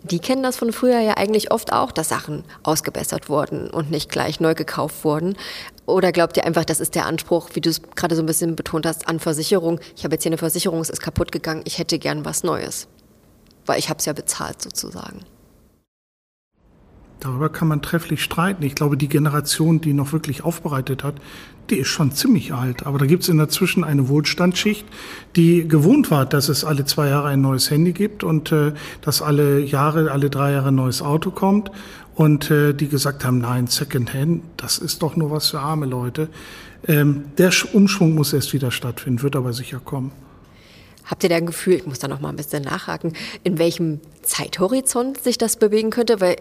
die 0.04 0.20
kennen 0.20 0.42
das 0.42 0.58
von 0.58 0.72
früher 0.72 1.00
ja 1.00 1.14
eigentlich 1.18 1.52
oft 1.52 1.72
auch, 1.72 1.92
dass 1.92 2.10
Sachen 2.10 2.44
ausgebessert 2.64 3.30
wurden 3.30 3.70
und 3.70 3.92
nicht 3.92 4.10
gleich 4.10 4.40
neu 4.40 4.56
gekauft 4.56 5.04
wurden. 5.04 5.36
Oder 5.92 6.12
glaubt 6.12 6.38
ihr 6.38 6.46
einfach, 6.46 6.66
das 6.66 6.80
ist 6.80 6.96
der 6.96 7.06
Anspruch, 7.06 7.50
wie 7.54 7.62
du 7.62 7.70
es 7.70 7.82
gerade 7.96 8.16
so 8.16 8.24
ein 8.24 8.26
bisschen 8.26 8.56
betont 8.56 8.86
hast, 8.86 9.08
an 9.08 9.20
Versicherung? 9.20 9.80
Ich 9.96 10.04
habe 10.04 10.16
jetzt 10.16 10.24
hier 10.24 10.30
eine 10.30 10.38
Versicherung, 10.38 10.80
es 10.80 10.90
ist 10.90 11.02
kaputt 11.02 11.32
gegangen, 11.32 11.62
ich 11.66 11.78
hätte 11.78 12.00
gern 12.00 12.26
was 12.26 12.44
Neues. 12.44 12.88
Weil 13.66 13.78
ich 13.78 13.90
habe 13.90 14.00
es 14.00 14.06
ja 14.06 14.14
bezahlt 14.14 14.62
sozusagen. 14.62 15.20
Darüber 17.20 17.50
kann 17.50 17.68
man 17.68 17.84
trefflich 17.84 18.24
streiten. 18.24 18.64
Ich 18.64 18.74
glaube, 18.74 18.98
die 18.98 19.08
Generation, 19.08 19.80
die 19.80 19.94
noch 19.94 20.12
wirklich 20.12 20.44
aufbereitet 20.44 21.04
hat, 21.04 21.16
die 21.70 21.76
ist 21.76 21.90
schon 21.90 22.12
ziemlich 22.12 22.52
alt. 22.52 22.88
Aber 22.88 22.98
da 22.98 23.06
gibt 23.06 23.22
es 23.22 23.30
in 23.30 23.38
der 23.38 23.48
Zwischen 23.48 23.84
eine 23.84 24.10
Wohlstandsschicht, 24.10 24.88
die 25.36 25.68
gewohnt 25.68 26.10
war, 26.10 26.26
dass 26.26 26.50
es 26.50 26.66
alle 26.66 26.84
zwei 26.86 27.10
Jahre 27.10 27.28
ein 27.28 27.42
neues 27.42 27.70
Handy 27.70 27.94
gibt 27.94 28.24
und 28.24 28.52
äh, 28.52 28.74
dass 29.02 29.22
alle 29.22 29.60
Jahre, 29.60 30.12
alle 30.12 30.32
drei 30.32 30.52
Jahre 30.52 30.70
ein 30.70 30.76
neues 30.76 31.04
Auto 31.04 31.30
kommt 31.30 31.70
und 32.22 32.52
äh, 32.52 32.74
die 32.74 32.88
gesagt 32.88 33.26
haben, 33.26 33.40
nein, 33.40 33.66
Secondhand, 33.66 34.44
das 34.56 34.78
ist 34.78 35.02
doch 35.02 35.16
nur 35.16 35.32
was 35.32 35.50
für 35.50 35.60
arme 35.60 35.88
Leute. 35.88 36.30
Ähm, 36.88 37.24
der 37.40 37.52
Umschwung 37.74 38.14
muss 38.14 38.32
erst 38.32 38.54
wieder 38.54 38.70
stattfinden, 38.70 39.24
wird 39.24 39.36
aber 39.36 39.54
sicher 39.54 39.82
kommen. 39.84 40.12
Habt 41.04 41.24
ihr 41.24 41.30
da 41.30 41.38
ein 41.38 41.48
Gefühl, 41.48 41.74
ich 41.74 41.88
muss 41.88 41.98
da 41.98 42.08
noch 42.08 42.22
mal 42.22 42.30
ein 42.30 42.36
bisschen 42.36 42.62
nachhaken, 42.62 43.14
in 43.44 43.58
welchem 43.58 44.02
Zeithorizont 44.22 45.20
sich 45.20 45.40
das 45.40 45.56
bewegen 45.56 45.90
könnte? 45.90 46.22
Weil 46.22 46.36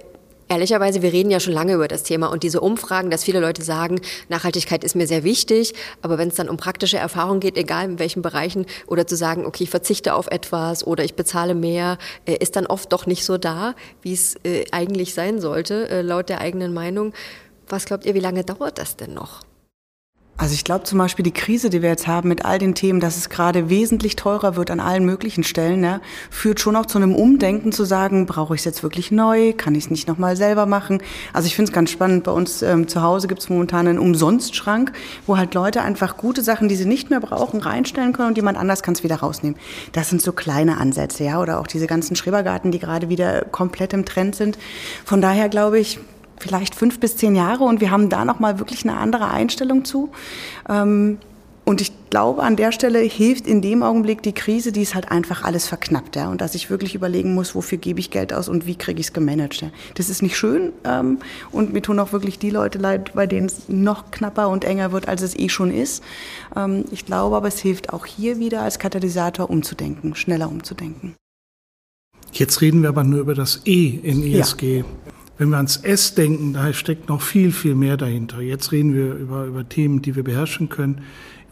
Ehrlicherweise, 0.53 1.01
wir 1.01 1.13
reden 1.13 1.31
ja 1.31 1.39
schon 1.39 1.53
lange 1.53 1.75
über 1.75 1.87
das 1.87 2.03
Thema 2.03 2.27
und 2.27 2.43
diese 2.43 2.61
Umfragen, 2.61 3.09
dass 3.09 3.23
viele 3.23 3.39
Leute 3.39 3.63
sagen, 3.63 4.01
Nachhaltigkeit 4.29 4.83
ist 4.83 4.97
mir 4.97 5.07
sehr 5.07 5.23
wichtig, 5.23 5.75
aber 6.03 6.19
wenn 6.19 6.27
es 6.27 6.35
dann 6.35 6.49
um 6.49 6.57
praktische 6.57 6.99
Erfahrung 6.99 7.39
geht, 7.39 7.57
egal 7.57 7.85
in 7.85 7.99
welchen 8.01 8.21
Bereichen, 8.21 8.67
oder 8.89 9.07
zu 9.07 9.15
sagen, 9.15 9.47
okay, 9.47 9.63
ich 9.63 9.71
verzichte 9.71 10.13
auf 10.13 10.27
etwas 10.27 10.85
oder 10.85 11.05
ich 11.05 11.15
bezahle 11.15 11.55
mehr, 11.55 11.99
äh, 12.27 12.35
ist 12.35 12.57
dann 12.57 12.67
oft 12.67 12.93
doch 12.93 13.07
nicht 13.07 13.25
so 13.25 13.39
da, 13.39 13.77
wie 14.03 14.13
es 14.13 14.35
äh, 14.43 14.65
eigentlich 14.73 15.15
sein 15.15 15.41
sollte, 15.41 15.89
äh, 15.89 16.03
laut 16.03 16.29
der 16.29 16.41
eigenen 16.41 16.75
Meinung. 16.75 17.13
Was 17.69 17.85
glaubt 17.85 18.05
ihr, 18.05 18.15
wie 18.15 18.21
lange 18.21 18.43
dauert 18.43 18.79
das 18.79 18.97
denn 18.97 19.15
noch? 19.15 19.43
Also 20.41 20.55
ich 20.55 20.65
glaube 20.65 20.85
zum 20.85 20.99
Beispiel 20.99 21.23
die 21.23 21.35
Krise, 21.35 21.69
die 21.69 21.83
wir 21.83 21.91
jetzt 21.91 22.07
haben 22.07 22.31
mit 22.31 22.47
all 22.47 22.59
den 22.59 22.75
Themen, 22.75 22.99
dass 22.99 23.19
es 23.19 23.29
gerade 23.29 23.69
wesentlich 23.69 24.17
teurer 24.17 24.57
wird 24.57 24.71
an 24.71 24.81
allen 24.81 25.05
möglichen 25.05 25.45
Stellen, 25.45 25.85
ja, 25.85 26.01
führt 26.31 26.61
schon 26.61 26.77
auch 26.77 26.87
zu 26.87 26.97
einem 26.97 27.15
Umdenken 27.15 27.73
zu 27.73 27.85
sagen, 27.85 28.25
brauche 28.25 28.55
ich 28.55 28.63
es 28.63 28.65
jetzt 28.65 28.83
wirklich 28.83 29.11
neu, 29.11 29.53
kann 29.53 29.75
ich 29.75 29.85
es 29.85 29.91
nicht 29.91 30.09
nochmal 30.09 30.37
selber 30.39 30.65
machen. 30.65 31.03
Also 31.35 31.47
ich 31.47 31.55
finde 31.55 31.71
es 31.71 31.75
ganz 31.75 31.91
spannend, 31.91 32.25
bei 32.25 32.33
uns 32.33 32.63
ähm, 32.63 32.89
zu 32.89 33.03
Hause 33.03 33.29
gibt 33.29 33.43
es 33.43 33.51
momentan 33.51 33.87
einen 33.87 33.99
Umsonstschrank, 33.99 34.93
wo 35.27 35.37
halt 35.37 35.53
Leute 35.53 35.83
einfach 35.83 36.17
gute 36.17 36.41
Sachen, 36.41 36.71
die 36.71 36.77
sie 36.77 36.87
nicht 36.87 37.11
mehr 37.11 37.21
brauchen, 37.21 37.61
reinstellen 37.61 38.15
können 38.15 38.29
und 38.29 38.37
jemand 38.37 38.57
anders 38.57 38.83
kann 38.83 38.95
es 38.95 39.05
wieder 39.05 39.17
rausnehmen. 39.17 39.59
Das 39.93 40.09
sind 40.09 40.23
so 40.23 40.33
kleine 40.33 40.79
Ansätze, 40.79 41.23
ja, 41.23 41.39
oder 41.39 41.61
auch 41.61 41.67
diese 41.67 41.87
ganzen 41.87 42.17
Schrebergarten, 42.17 42.73
die 42.73 42.79
gerade 42.79 43.11
wieder 43.11 43.45
komplett 43.45 43.93
im 43.93 44.07
Trend 44.07 44.37
sind. 44.37 44.57
Von 45.05 45.21
daher 45.21 45.51
glaube 45.51 45.79
ich, 45.79 46.01
vielleicht 46.41 46.75
fünf 46.75 46.99
bis 47.01 47.17
zehn 47.17 47.37
Jahre 47.37 47.65
und 47.65 47.81
wir 47.81 47.91
haben 47.91 48.09
da 48.09 48.25
nochmal 48.25 48.59
wirklich 48.59 48.85
eine 48.85 48.97
andere 48.97 49.31
Einstellung 49.31 49.85
zu. 49.85 50.11
Ähm, 50.69 51.19
und 51.71 51.81
ich 51.81 51.93
glaube, 52.11 52.43
an 52.43 52.57
der 52.57 52.73
Stelle 52.73 52.99
hilft 52.99 53.47
in 53.47 53.63
dem 53.63 53.85
Augenblick 53.85 54.23
die 54.23 54.33
Krise, 54.33 54.73
die 54.73 54.83
ist 54.83 54.97
halt 54.97 55.13
einfach 55.13 55.45
alles 55.45 55.69
verknappt. 55.69 56.17
Ja? 56.17 56.29
Und 56.29 56.41
dass 56.41 56.57
ich 56.57 56.69
wirklich 56.69 56.97
überlegen 56.97 57.33
muss, 57.35 57.55
wofür 57.55 57.79
gebe 57.79 58.01
ich 58.01 58.11
Geld 58.11 58.33
aus 58.33 58.49
und 58.49 58.67
wie 58.67 58.75
kriege 58.75 58.99
ich 58.99 59.07
es 59.07 59.13
gemanagt. 59.13 59.61
Ja? 59.61 59.71
Das 59.95 60.09
ist 60.09 60.21
nicht 60.21 60.37
schön 60.37 60.73
ähm, 60.85 61.19
und 61.53 61.73
mir 61.73 61.81
tun 61.83 62.01
auch 62.01 62.13
wirklich 62.13 62.41
die 62.41 62.51
Leute 62.51 62.79
leid, 62.79 63.13
bei 63.15 63.29
denen 63.29 63.47
es 63.47 63.69
noch 63.69 64.11
knapper 64.11 64.49
und 64.49 64.65
enger 64.65 64.91
wird, 64.91 65.07
als 65.07 65.23
es 65.23 65.39
eh 65.39 65.49
schon 65.49 65.71
ist. 65.71 66.03
Ähm, 66.57 66.87
ich 66.91 67.07
glaube 67.07 67.37
aber, 67.37 67.47
es 67.47 67.61
hilft 67.61 67.93
auch 67.93 68.05
hier 68.05 68.41
wieder 68.41 68.63
als 68.63 68.81
Katalysator 68.81 69.49
umzudenken, 69.49 70.17
schneller 70.17 70.49
umzudenken. 70.49 71.15
Jetzt 72.33 72.61
reden 72.61 72.83
wir 72.83 72.89
aber 72.89 73.05
nur 73.05 73.21
über 73.21 73.35
das 73.35 73.61
E 73.65 73.99
in 74.03 74.25
ESG. 74.25 74.79
Ja. 74.79 74.85
Wenn 75.41 75.49
wir 75.49 75.57
ans 75.57 75.79
S 75.79 76.13
denken, 76.13 76.53
da 76.53 76.71
steckt 76.75 77.09
noch 77.09 77.23
viel, 77.23 77.51
viel 77.51 77.75
mehr 77.75 77.97
dahinter. 77.97 78.43
Jetzt 78.43 78.73
reden 78.73 78.93
wir 78.93 79.15
über, 79.15 79.47
über 79.47 79.67
Themen, 79.67 80.03
die 80.03 80.15
wir 80.15 80.23
beherrschen 80.23 80.69
können. 80.69 81.03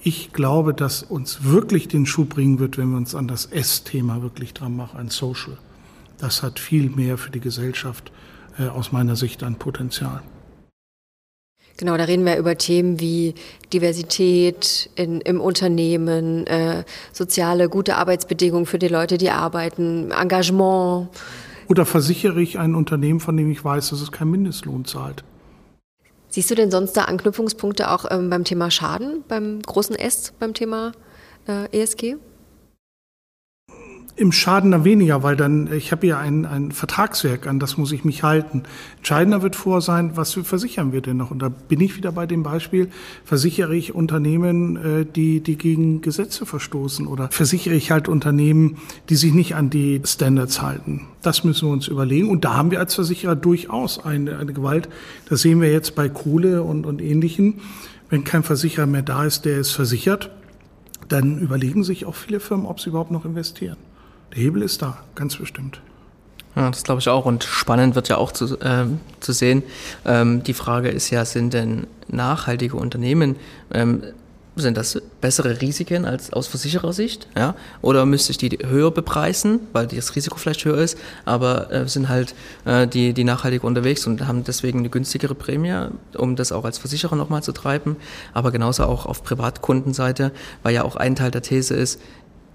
Ich 0.02 0.34
glaube, 0.34 0.74
dass 0.74 1.02
uns 1.02 1.42
wirklich 1.44 1.88
den 1.88 2.04
Schuh 2.04 2.26
bringen 2.26 2.58
wird, 2.58 2.76
wenn 2.76 2.90
wir 2.90 2.98
uns 2.98 3.14
an 3.14 3.28
das 3.28 3.46
S-Thema 3.46 4.20
wirklich 4.20 4.52
dran 4.52 4.76
machen, 4.76 4.98
an 4.98 5.08
Social. 5.08 5.56
Das 6.18 6.42
hat 6.42 6.58
viel 6.58 6.90
mehr 6.90 7.16
für 7.16 7.30
die 7.30 7.40
Gesellschaft 7.40 8.12
äh, 8.58 8.66
aus 8.66 8.92
meiner 8.92 9.16
Sicht 9.16 9.42
an 9.42 9.54
Potenzial. 9.54 10.20
Genau, 11.78 11.96
da 11.96 12.04
reden 12.04 12.26
wir 12.26 12.36
über 12.36 12.58
Themen 12.58 13.00
wie 13.00 13.34
Diversität 13.72 14.90
in, 14.96 15.22
im 15.22 15.40
Unternehmen, 15.40 16.46
äh, 16.46 16.84
soziale, 17.14 17.70
gute 17.70 17.96
Arbeitsbedingungen 17.96 18.66
für 18.66 18.78
die 18.78 18.88
Leute, 18.88 19.16
die 19.16 19.30
arbeiten, 19.30 20.10
Engagement. 20.10 21.08
Oder 21.68 21.84
versichere 21.84 22.40
ich 22.40 22.58
ein 22.58 22.74
Unternehmen, 22.74 23.20
von 23.20 23.36
dem 23.36 23.50
ich 23.50 23.62
weiß, 23.62 23.90
dass 23.90 24.00
es 24.00 24.10
keinen 24.10 24.30
Mindestlohn 24.30 24.84
zahlt? 24.84 25.22
Siehst 26.30 26.50
du 26.50 26.54
denn 26.54 26.70
sonst 26.70 26.94
da 26.94 27.04
Anknüpfungspunkte 27.04 27.90
auch 27.90 28.06
ähm, 28.10 28.30
beim 28.30 28.44
Thema 28.44 28.70
Schaden, 28.70 29.24
beim 29.28 29.60
großen 29.62 29.96
S, 29.96 30.32
beim 30.38 30.54
Thema 30.54 30.92
äh, 31.46 31.68
ESG? 31.78 32.16
Im 34.18 34.32
Schaden 34.32 34.72
dann 34.72 34.82
weniger, 34.82 35.22
weil 35.22 35.36
dann, 35.36 35.72
ich 35.72 35.92
habe 35.92 36.04
ja 36.08 36.18
ein, 36.18 36.44
ein 36.44 36.72
Vertragswerk, 36.72 37.46
an 37.46 37.60
das 37.60 37.76
muss 37.76 37.92
ich 37.92 38.04
mich 38.04 38.24
halten. 38.24 38.64
Entscheidender 38.96 39.42
wird 39.42 39.54
vor 39.54 39.80
sein, 39.80 40.16
was 40.16 40.32
versichern 40.32 40.92
wir 40.92 41.00
denn 41.00 41.18
noch? 41.18 41.30
Und 41.30 41.40
da 41.40 41.48
bin 41.48 41.80
ich 41.80 41.96
wieder 41.96 42.10
bei 42.10 42.26
dem 42.26 42.42
Beispiel, 42.42 42.88
versichere 43.24 43.76
ich 43.76 43.94
Unternehmen, 43.94 44.76
äh, 44.76 45.06
die, 45.06 45.40
die 45.40 45.56
gegen 45.56 46.00
Gesetze 46.00 46.46
verstoßen 46.46 47.06
oder 47.06 47.28
versichere 47.30 47.76
ich 47.76 47.92
halt 47.92 48.08
Unternehmen, 48.08 48.78
die 49.08 49.14
sich 49.14 49.32
nicht 49.32 49.54
an 49.54 49.70
die 49.70 50.02
Standards 50.04 50.60
halten. 50.60 51.06
Das 51.22 51.44
müssen 51.44 51.68
wir 51.68 51.72
uns 51.72 51.86
überlegen. 51.86 52.28
Und 52.28 52.44
da 52.44 52.56
haben 52.56 52.72
wir 52.72 52.80
als 52.80 52.96
Versicherer 52.96 53.36
durchaus 53.36 54.04
eine, 54.04 54.38
eine 54.38 54.52
Gewalt. 54.52 54.88
Das 55.28 55.42
sehen 55.42 55.60
wir 55.60 55.70
jetzt 55.70 55.94
bei 55.94 56.08
Kohle 56.08 56.64
und, 56.64 56.86
und 56.86 57.00
Ähnlichen. 57.00 57.60
Wenn 58.10 58.24
kein 58.24 58.42
Versicherer 58.42 58.86
mehr 58.86 59.02
da 59.02 59.24
ist, 59.24 59.44
der 59.44 59.60
es 59.60 59.70
versichert, 59.70 60.32
dann 61.08 61.38
überlegen 61.38 61.84
sich 61.84 62.04
auch 62.04 62.16
viele 62.16 62.40
Firmen, 62.40 62.66
ob 62.66 62.80
sie 62.80 62.90
überhaupt 62.90 63.12
noch 63.12 63.24
investieren. 63.24 63.76
Der 64.32 64.42
Hebel 64.42 64.62
ist 64.62 64.82
da, 64.82 64.98
ganz 65.14 65.36
bestimmt. 65.36 65.80
Ja, 66.56 66.70
das 66.70 66.82
glaube 66.82 67.00
ich 67.00 67.08
auch. 67.08 67.24
Und 67.24 67.44
spannend 67.44 67.94
wird 67.94 68.08
ja 68.08 68.16
auch 68.16 68.32
zu, 68.32 68.58
äh, 68.58 68.86
zu 69.20 69.32
sehen. 69.32 69.62
Ähm, 70.04 70.42
die 70.42 70.54
Frage 70.54 70.88
ist 70.88 71.10
ja, 71.10 71.24
sind 71.24 71.54
denn 71.54 71.86
nachhaltige 72.08 72.76
Unternehmen, 72.76 73.36
ähm, 73.72 74.02
sind 74.60 74.76
das 74.76 75.00
bessere 75.20 75.60
Risiken 75.60 76.04
als 76.04 76.32
aus 76.32 76.46
Versicherersicht? 76.46 77.28
Ja? 77.36 77.54
Oder 77.80 78.06
müsste 78.06 78.32
ich 78.32 78.38
die 78.38 78.58
höher 78.66 78.90
bepreisen, 78.90 79.60
weil 79.72 79.86
das 79.86 80.16
Risiko 80.16 80.36
vielleicht 80.36 80.64
höher 80.64 80.78
ist, 80.78 80.98
aber 81.24 81.70
äh, 81.70 81.88
sind 81.88 82.08
halt 82.08 82.34
äh, 82.64 82.86
die, 82.86 83.12
die 83.12 83.24
nachhaltig 83.24 83.64
unterwegs 83.64 84.06
und 84.06 84.26
haben 84.26 84.44
deswegen 84.44 84.80
eine 84.80 84.90
günstigere 84.90 85.34
Prämie, 85.34 85.88
um 86.16 86.36
das 86.36 86.52
auch 86.52 86.64
als 86.64 86.78
Versicherer 86.78 87.16
nochmal 87.16 87.42
zu 87.42 87.52
treiben. 87.52 87.96
Aber 88.34 88.50
genauso 88.50 88.84
auch 88.84 89.06
auf 89.06 89.22
Privatkundenseite, 89.22 90.32
weil 90.62 90.74
ja 90.74 90.84
auch 90.84 90.96
ein 90.96 91.14
Teil 91.14 91.30
der 91.30 91.42
These 91.42 91.74
ist, 91.74 92.00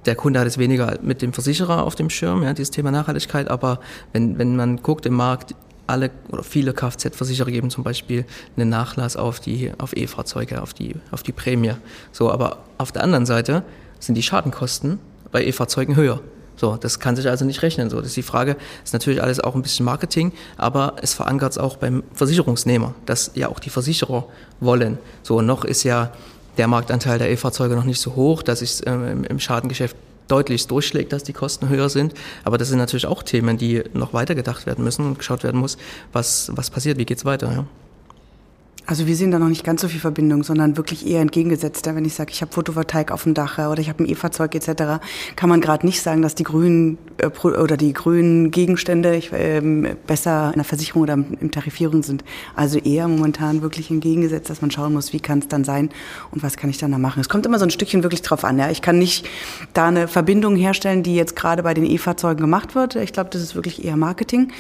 der 0.06 0.16
Kunde 0.16 0.40
hat 0.40 0.48
es 0.48 0.58
weniger 0.58 1.00
mit 1.02 1.22
dem 1.22 1.34
Versicherer 1.34 1.84
auf 1.84 1.96
dem 1.96 2.10
Schirm, 2.10 2.44
ja, 2.44 2.54
dieses 2.54 2.72
Thema 2.72 2.92
Nachhaltigkeit, 2.92 3.50
aber 3.50 3.80
wenn, 4.12 4.38
wenn 4.38 4.56
man 4.56 4.82
guckt 4.82 5.06
im 5.06 5.14
Markt, 5.14 5.56
alle 5.86 6.12
oder 6.30 6.44
viele 6.44 6.74
Kfz-Versicherer 6.74 7.52
geben 7.52 7.70
zum 7.70 7.84
Beispiel 7.84 8.26
einen 8.56 8.70
Nachlass 8.70 9.18
auf 9.18 9.40
die 9.40 9.72
auf 9.78 9.96
E-Fahrzeuge, 9.96 10.62
auf 10.62 10.74
die, 10.74 10.96
auf 11.12 11.24
die 11.24 11.34
Prämie. 11.34 11.74
So, 12.12 12.32
aber 12.32 12.60
auf 12.78 12.92
der 12.92 13.04
anderen 13.04 13.26
Seite 13.26 13.64
sind 14.00 14.16
die 14.16 14.24
Schadenkosten 14.24 15.00
bei 15.32 15.46
E-Fahrzeugen 15.46 15.96
höher. 15.96 16.22
So, 16.56 16.78
das 16.78 17.00
kann 17.00 17.16
sich 17.16 17.28
also 17.28 17.46
nicht 17.46 17.62
rechnen. 17.64 17.90
So, 17.90 17.98
das 17.98 18.08
ist 18.08 18.18
die 18.18 18.24
Frage, 18.24 18.56
ist 18.84 18.94
natürlich 18.94 19.22
alles 19.22 19.40
auch 19.40 19.56
ein 19.56 19.64
bisschen 19.64 19.86
Marketing, 19.86 20.32
aber 20.56 20.96
es 21.02 21.14
verankert 21.14 21.54
es 21.54 21.58
auch 21.58 21.78
beim 21.78 22.04
Versicherungsnehmer, 22.14 22.94
dass 23.06 23.32
ja 23.34 23.50
auch 23.50 23.60
die 23.60 23.70
Versicherer 23.70 24.28
wollen. 24.60 25.00
So, 25.24 25.42
noch 25.42 25.66
ist 25.66 25.84
ja 25.84 26.12
der 26.58 26.68
Marktanteil 26.68 27.20
der 27.20 27.32
E-Fahrzeuge 27.32 27.76
noch 27.76 27.84
nicht 27.84 28.00
so 28.00 28.16
hoch, 28.16 28.44
dass 28.44 28.62
es 28.62 28.82
ähm, 28.86 29.24
im 29.24 29.40
Schadengeschäft 29.40 29.96
deutlich 30.28 30.68
durchschlägt, 30.68 31.12
dass 31.14 31.24
die 31.24 31.34
Kosten 31.34 31.70
höher 31.70 31.90
sind. 31.90 32.14
Aber 32.44 32.58
das 32.58 32.70
sind 32.70 32.78
natürlich 32.78 33.06
auch 33.06 33.24
Themen, 33.24 33.58
die 33.58 33.84
noch 33.94 34.14
weiter 34.14 34.36
gedacht 34.36 34.66
werden 34.66 34.84
müssen 34.84 35.06
und 35.06 35.18
geschaut 35.20 35.44
werden 35.44 35.60
muss, 35.60 35.78
was, 36.12 36.52
was 36.56 36.70
passiert, 36.70 36.98
wie 36.98 37.06
geht's 37.06 37.26
weiter. 37.26 37.52
Ja. 37.52 37.66
Also 38.86 39.08
wir 39.08 39.16
sehen 39.16 39.32
da 39.32 39.40
noch 39.40 39.48
nicht 39.48 39.64
ganz 39.64 39.82
so 39.82 39.88
viel 39.88 40.02
Verbindung, 40.02 40.44
sondern 40.44 40.76
wirklich 40.76 41.08
eher 41.08 41.22
entgegengesetzter. 41.22 41.96
Wenn 41.96 42.04
ich 42.04 42.16
sage, 42.16 42.32
ich 42.32 42.42
habe 42.42 42.52
Photovoltaik 42.52 43.12
auf 43.12 43.24
dem 43.24 43.34
Dach 43.34 43.58
oder 43.58 43.80
ich 43.80 43.88
habe 43.88 44.04
ein 44.04 44.10
E-Fahrzeug 44.10 44.54
etc., 44.56 45.02
kann 45.38 45.50
man 45.50 45.62
gerade 45.62 45.86
nicht 45.86 46.02
sagen, 46.02 46.22
dass 46.22 46.36
die 46.36 46.44
grünen 46.44 46.98
äh, 47.18 47.30
oder 47.48 47.78
die 47.78 47.94
grünen 47.94 48.52
Gegenstände 48.52 49.16
ich, 49.16 49.32
äh, 49.32 49.62
besser 50.06 50.50
in 50.50 50.56
der 50.56 50.66
Versicherung 50.66 51.04
oder 51.04 51.14
im 51.14 51.52
Tarifierung 51.52 52.04
sind. 52.04 52.26
Also 52.56 52.78
eher 52.78 53.08
momentan 53.08 53.62
wirklich 53.62 53.90
entgegengesetzt, 53.90 54.50
dass 54.50 54.62
man 54.62 54.70
schauen 54.70 54.94
muss, 54.94 55.14
wie 55.14 55.22
kann 55.22 55.40
es 55.40 55.48
dann 55.48 55.64
sein 55.64 55.90
und 56.32 56.44
was 56.44 56.58
kann 56.58 56.70
ich 56.70 56.78
dann 56.78 56.92
da 56.92 56.98
machen. 56.98 57.22
Es 57.22 57.30
kommt 57.30 57.46
immer 57.46 57.60
so 57.60 57.66
ein 57.66 57.72
Stückchen 57.72 58.04
wirklich 58.04 58.22
drauf 58.22 58.44
an. 58.44 58.60
Ja. 58.60 58.70
Ich 58.70 58.82
kann 58.82 59.00
nicht 59.00 59.26
da 59.74 59.88
eine 59.88 60.10
Verbindung 60.10 60.58
herstellen, 60.58 61.04
die 61.04 61.16
jetzt 61.16 61.38
gerade 61.38 61.64
bei 61.64 61.74
den 61.74 61.86
E-Fahrzeugen 61.86 62.42
gemacht 62.42 62.76
wird. 62.76 62.98
Ich 62.98 63.14
glaube, 63.14 63.30
das 63.30 63.42
ist 63.42 63.56
wirklich 63.56 63.86
eher 63.86 63.96
Marketing. 63.96 64.52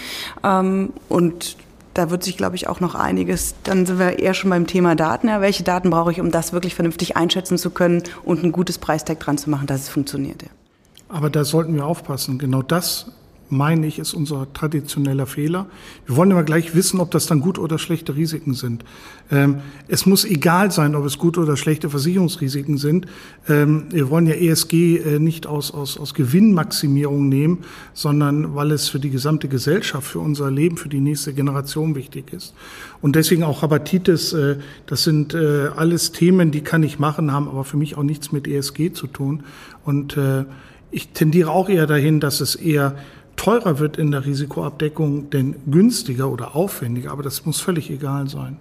Ähm, 0.43 0.93
und 1.09 1.57
da 1.93 2.09
wird 2.09 2.23
sich, 2.23 2.37
glaube 2.37 2.55
ich, 2.55 2.67
auch 2.67 2.79
noch 2.79 2.95
einiges, 2.95 3.55
dann 3.63 3.85
sind 3.85 3.99
wir 3.99 4.19
eher 4.19 4.33
schon 4.33 4.49
beim 4.49 4.67
Thema 4.67 4.95
Daten. 4.95 5.27
Ja, 5.27 5.41
welche 5.41 5.63
Daten 5.63 5.89
brauche 5.89 6.11
ich, 6.11 6.19
um 6.19 6.31
das 6.31 6.53
wirklich 6.53 6.75
vernünftig 6.75 7.17
einschätzen 7.17 7.57
zu 7.57 7.69
können 7.69 8.03
und 8.23 8.43
ein 8.43 8.51
gutes 8.51 8.77
Preistag 8.77 9.19
dran 9.19 9.37
zu 9.37 9.49
machen, 9.49 9.67
dass 9.67 9.81
es 9.81 9.89
funktioniert. 9.89 10.43
Ja. 10.43 10.49
Aber 11.09 11.29
da 11.29 11.43
sollten 11.43 11.75
wir 11.75 11.85
aufpassen. 11.85 12.39
Genau 12.39 12.61
das 12.61 13.11
meine 13.53 13.87
ich, 13.87 13.99
ist 13.99 14.13
unser 14.13 14.51
traditioneller 14.53 15.25
Fehler. 15.25 15.67
Wir 16.05 16.15
wollen 16.15 16.31
immer 16.31 16.43
gleich 16.43 16.75
wissen, 16.75 16.99
ob 16.99 17.11
das 17.11 17.25
dann 17.25 17.39
gute 17.39 17.61
oder 17.61 17.79
schlechte 17.79 18.15
Risiken 18.15 18.53
sind. 18.53 18.83
Ähm, 19.31 19.59
es 19.87 20.05
muss 20.05 20.25
egal 20.25 20.71
sein, 20.71 20.95
ob 20.95 21.05
es 21.05 21.17
gute 21.17 21.39
oder 21.39 21.55
schlechte 21.55 21.89
Versicherungsrisiken 21.89 22.77
sind. 22.77 23.05
Ähm, 23.47 23.85
wir 23.89 24.09
wollen 24.09 24.27
ja 24.27 24.33
ESG 24.33 24.97
äh, 24.97 25.19
nicht 25.19 25.47
aus, 25.47 25.73
aus, 25.73 25.97
aus 25.97 26.13
Gewinnmaximierung 26.13 27.29
nehmen, 27.29 27.59
sondern 27.93 28.55
weil 28.55 28.71
es 28.71 28.89
für 28.89 28.99
die 28.99 29.09
gesamte 29.09 29.47
Gesellschaft, 29.47 30.07
für 30.07 30.19
unser 30.19 30.51
Leben, 30.51 30.77
für 30.77 30.89
die 30.89 30.99
nächste 30.99 31.33
Generation 31.33 31.95
wichtig 31.95 32.33
ist. 32.33 32.53
Und 33.01 33.15
deswegen 33.15 33.43
auch 33.43 33.63
Rabatitis, 33.63 34.33
äh, 34.33 34.57
das 34.85 35.03
sind 35.03 35.33
äh, 35.33 35.69
alles 35.75 36.11
Themen, 36.11 36.51
die 36.51 36.61
kann 36.61 36.83
ich 36.83 36.99
machen, 36.99 37.31
haben 37.31 37.47
aber 37.47 37.63
für 37.63 37.77
mich 37.77 37.97
auch 37.97 38.03
nichts 38.03 38.31
mit 38.31 38.47
ESG 38.47 38.93
zu 38.93 39.07
tun. 39.07 39.43
Und 39.85 40.17
äh, 40.17 40.45
ich 40.91 41.09
tendiere 41.09 41.49
auch 41.49 41.69
eher 41.69 41.87
dahin, 41.87 42.19
dass 42.19 42.39
es 42.39 42.55
eher 42.55 42.95
teurer 43.35 43.79
wird 43.79 43.97
in 43.97 44.11
der 44.11 44.25
Risikoabdeckung, 44.25 45.29
denn 45.29 45.55
günstiger 45.69 46.29
oder 46.29 46.55
aufwendiger, 46.55 47.11
aber 47.11 47.23
das 47.23 47.45
muss 47.45 47.59
völlig 47.59 47.89
egal 47.89 48.29
sein. 48.29 48.57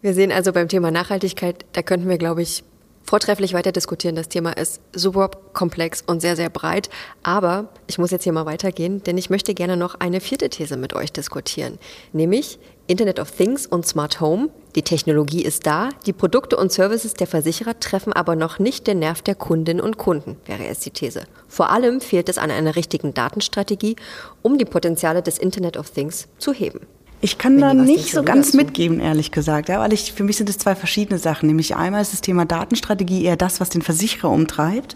Wir 0.00 0.14
sehen 0.14 0.32
also 0.32 0.52
beim 0.52 0.68
Thema 0.68 0.90
Nachhaltigkeit, 0.90 1.64
da 1.72 1.82
könnten 1.82 2.08
wir, 2.08 2.18
glaube 2.18 2.42
ich, 2.42 2.62
vortrefflich 3.04 3.54
weiter 3.54 3.72
diskutieren. 3.72 4.16
Das 4.16 4.28
Thema 4.28 4.56
ist 4.56 4.80
super 4.94 5.30
komplex 5.52 6.02
und 6.06 6.20
sehr, 6.20 6.36
sehr 6.36 6.50
breit. 6.50 6.90
Aber 7.22 7.68
ich 7.86 7.98
muss 7.98 8.10
jetzt 8.10 8.24
hier 8.24 8.32
mal 8.32 8.46
weitergehen, 8.46 9.02
denn 9.04 9.18
ich 9.18 9.30
möchte 9.30 9.54
gerne 9.54 9.76
noch 9.76 9.94
eine 10.00 10.20
vierte 10.20 10.48
These 10.48 10.76
mit 10.76 10.94
euch 10.94 11.12
diskutieren, 11.12 11.78
nämlich 12.12 12.58
Internet 12.86 13.18
of 13.18 13.30
Things 13.30 13.66
und 13.66 13.86
Smart 13.86 14.20
Home. 14.20 14.50
Die 14.76 14.82
Technologie 14.82 15.42
ist 15.42 15.66
da, 15.66 15.88
die 16.04 16.12
Produkte 16.12 16.58
und 16.58 16.70
Services 16.70 17.14
der 17.14 17.26
Versicherer 17.26 17.80
treffen 17.80 18.12
aber 18.12 18.36
noch 18.36 18.58
nicht 18.58 18.86
den 18.86 18.98
Nerv 18.98 19.22
der 19.22 19.34
Kundinnen 19.34 19.82
und 19.82 19.96
Kunden, 19.96 20.36
wäre 20.44 20.64
jetzt 20.64 20.84
die 20.84 20.90
These. 20.90 21.22
Vor 21.48 21.70
allem 21.70 22.02
fehlt 22.02 22.28
es 22.28 22.36
an 22.36 22.50
einer 22.50 22.76
richtigen 22.76 23.14
Datenstrategie, 23.14 23.96
um 24.42 24.58
die 24.58 24.66
Potenziale 24.66 25.22
des 25.22 25.38
Internet 25.38 25.78
of 25.78 25.90
Things 25.90 26.28
zu 26.36 26.52
heben. 26.52 26.80
Ich 27.24 27.38
kann 27.38 27.58
da 27.58 27.72
nicht 27.72 28.10
so 28.10 28.22
ganz 28.22 28.48
dazu. 28.48 28.58
mitgeben, 28.58 29.00
ehrlich 29.00 29.30
gesagt, 29.30 29.70
ja, 29.70 29.80
weil 29.80 29.94
ich, 29.94 30.12
für 30.12 30.24
mich 30.24 30.36
sind 30.36 30.50
es 30.50 30.58
zwei 30.58 30.74
verschiedene 30.74 31.18
Sachen. 31.18 31.46
Nämlich 31.46 31.74
einmal 31.74 32.02
ist 32.02 32.12
das 32.12 32.20
Thema 32.20 32.44
Datenstrategie 32.44 33.24
eher 33.24 33.38
das, 33.38 33.60
was 33.60 33.70
den 33.70 33.80
Versicherer 33.80 34.28
umtreibt. 34.28 34.94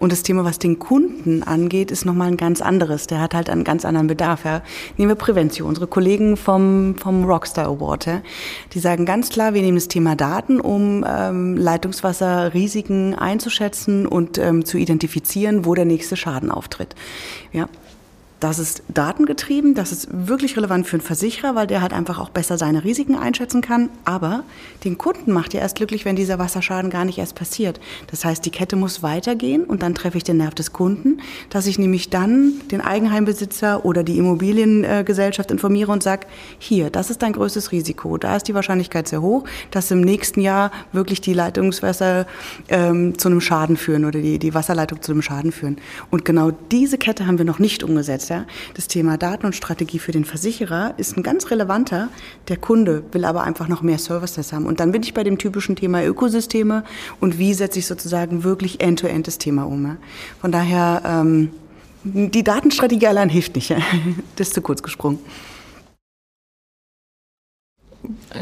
Und 0.00 0.10
das 0.10 0.24
Thema, 0.24 0.44
was 0.44 0.58
den 0.58 0.80
Kunden 0.80 1.44
angeht, 1.44 1.92
ist 1.92 2.04
nochmal 2.04 2.26
ein 2.26 2.36
ganz 2.36 2.60
anderes. 2.60 3.06
Der 3.06 3.20
hat 3.20 3.32
halt 3.32 3.48
einen 3.48 3.62
ganz 3.62 3.84
anderen 3.84 4.08
Bedarf. 4.08 4.44
Ja. 4.44 4.62
Nehmen 4.96 5.12
wir 5.12 5.14
Prävention. 5.14 5.68
Unsere 5.68 5.86
Kollegen 5.86 6.36
vom, 6.36 6.96
vom 6.96 7.24
Rockstar 7.24 7.66
Award, 7.66 8.06
ja, 8.06 8.22
die 8.72 8.80
sagen 8.80 9.04
ganz 9.04 9.28
klar, 9.28 9.54
wir 9.54 9.62
nehmen 9.62 9.76
das 9.76 9.86
Thema 9.86 10.16
Daten, 10.16 10.58
um 10.58 11.06
ähm, 11.08 11.56
Leitungswasserrisiken 11.56 13.14
einzuschätzen 13.14 14.04
und 14.04 14.36
ähm, 14.38 14.64
zu 14.64 14.78
identifizieren, 14.78 15.64
wo 15.64 15.76
der 15.76 15.84
nächste 15.84 16.16
Schaden 16.16 16.50
auftritt. 16.50 16.96
Ja, 17.52 17.68
das 18.40 18.60
ist 18.60 18.82
datengetrieben, 18.88 19.74
das 19.74 19.90
ist 19.90 20.08
wirklich 20.10 20.56
relevant 20.56 20.86
für 20.86 20.96
einen 20.96 21.02
Versicherer, 21.02 21.56
weil 21.56 21.66
der 21.66 21.82
halt 21.82 21.92
einfach 21.92 22.20
auch 22.20 22.28
besser 22.28 22.56
seine 22.56 22.84
Risiken 22.84 23.16
einschätzen 23.16 23.62
kann. 23.62 23.90
Aber 24.04 24.44
den 24.84 24.96
Kunden 24.96 25.32
macht 25.32 25.54
ja 25.54 25.60
erst 25.60 25.76
glücklich, 25.76 26.04
wenn 26.04 26.14
dieser 26.14 26.38
Wasserschaden 26.38 26.90
gar 26.90 27.04
nicht 27.04 27.18
erst 27.18 27.34
passiert. 27.34 27.80
Das 28.10 28.24
heißt, 28.24 28.44
die 28.46 28.50
Kette 28.50 28.76
muss 28.76 29.02
weitergehen 29.02 29.64
und 29.64 29.82
dann 29.82 29.94
treffe 29.94 30.18
ich 30.18 30.24
den 30.24 30.36
Nerv 30.36 30.54
des 30.54 30.72
Kunden, 30.72 31.20
dass 31.50 31.66
ich 31.66 31.78
nämlich 31.78 32.10
dann 32.10 32.52
den 32.70 32.80
Eigenheimbesitzer 32.80 33.84
oder 33.84 34.04
die 34.04 34.18
Immobiliengesellschaft 34.18 35.50
informiere 35.50 35.90
und 35.90 36.02
sage, 36.04 36.26
hier, 36.58 36.90
das 36.90 37.10
ist 37.10 37.22
dein 37.22 37.32
größtes 37.32 37.72
Risiko. 37.72 38.18
Da 38.18 38.36
ist 38.36 38.46
die 38.46 38.54
Wahrscheinlichkeit 38.54 39.08
sehr 39.08 39.20
hoch, 39.20 39.44
dass 39.72 39.90
im 39.90 40.00
nächsten 40.00 40.40
Jahr 40.40 40.70
wirklich 40.92 41.20
die 41.20 41.32
Leitungswässer 41.32 42.26
ähm, 42.68 43.18
zu 43.18 43.28
einem 43.28 43.40
Schaden 43.40 43.76
führen 43.76 44.04
oder 44.04 44.20
die, 44.20 44.38
die 44.38 44.54
Wasserleitung 44.54 45.02
zu 45.02 45.10
einem 45.10 45.22
Schaden 45.22 45.50
führen. 45.50 45.76
Und 46.10 46.24
genau 46.24 46.52
diese 46.70 46.98
Kette 46.98 47.26
haben 47.26 47.38
wir 47.38 47.44
noch 47.44 47.58
nicht 47.58 47.82
umgesetzt. 47.82 48.27
Ja? 48.28 48.46
Das 48.74 48.88
Thema 48.88 49.16
Daten 49.16 49.46
und 49.46 49.54
Strategie 49.54 49.98
für 49.98 50.12
den 50.12 50.24
Versicherer 50.24 50.94
ist 50.96 51.16
ein 51.16 51.22
ganz 51.22 51.50
relevanter. 51.50 52.08
Der 52.48 52.56
Kunde 52.56 53.02
will 53.12 53.24
aber 53.24 53.42
einfach 53.42 53.68
noch 53.68 53.82
mehr 53.82 53.98
Services 53.98 54.52
haben. 54.52 54.66
Und 54.66 54.80
dann 54.80 54.92
bin 54.92 55.02
ich 55.02 55.14
bei 55.14 55.24
dem 55.24 55.38
typischen 55.38 55.76
Thema 55.76 56.04
Ökosysteme 56.04 56.84
und 57.20 57.38
wie 57.38 57.54
setze 57.54 57.78
ich 57.78 57.86
sozusagen 57.86 58.44
wirklich 58.44 58.80
end-to-end 58.80 59.24
-end 59.24 59.26
das 59.26 59.38
Thema 59.38 59.64
um. 59.64 59.84
Ja? 59.84 59.96
Von 60.40 60.52
daher, 60.52 61.02
ähm, 61.04 61.50
die 62.04 62.44
Datenstrategie 62.44 63.06
allein 63.06 63.28
hilft 63.28 63.56
nicht. 63.56 63.70
Ja? 63.70 63.78
Das 64.36 64.48
ist 64.48 64.54
zu 64.54 64.62
kurz 64.62 64.82
gesprungen. 64.82 65.18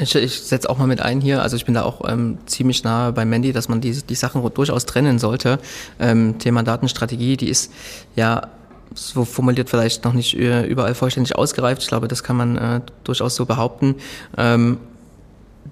Ich, 0.00 0.14
ich 0.14 0.40
setze 0.40 0.68
auch 0.68 0.78
mal 0.78 0.86
mit 0.86 1.00
ein 1.00 1.20
hier, 1.20 1.42
also 1.42 1.56
ich 1.56 1.64
bin 1.64 1.74
da 1.74 1.82
auch 1.82 2.08
ähm, 2.08 2.38
ziemlich 2.46 2.84
nahe 2.84 3.12
bei 3.12 3.24
Mandy, 3.24 3.52
dass 3.52 3.68
man 3.68 3.80
die, 3.80 3.92
die 3.92 4.14
Sachen 4.14 4.42
durchaus 4.54 4.86
trennen 4.86 5.18
sollte. 5.18 5.58
Ähm, 5.98 6.38
Thema 6.38 6.62
Datenstrategie, 6.62 7.36
die 7.36 7.48
ist 7.48 7.72
ja 8.14 8.48
so 8.94 9.24
formuliert 9.24 9.70
vielleicht 9.70 10.04
noch 10.04 10.12
nicht 10.12 10.34
überall 10.34 10.94
vollständig 10.94 11.36
ausgereift. 11.36 11.82
Ich 11.82 11.88
glaube, 11.88 12.08
das 12.08 12.22
kann 12.22 12.36
man 12.36 12.56
äh, 12.56 12.80
durchaus 13.04 13.36
so 13.36 13.46
behaupten. 13.46 13.96
Ähm, 14.36 14.78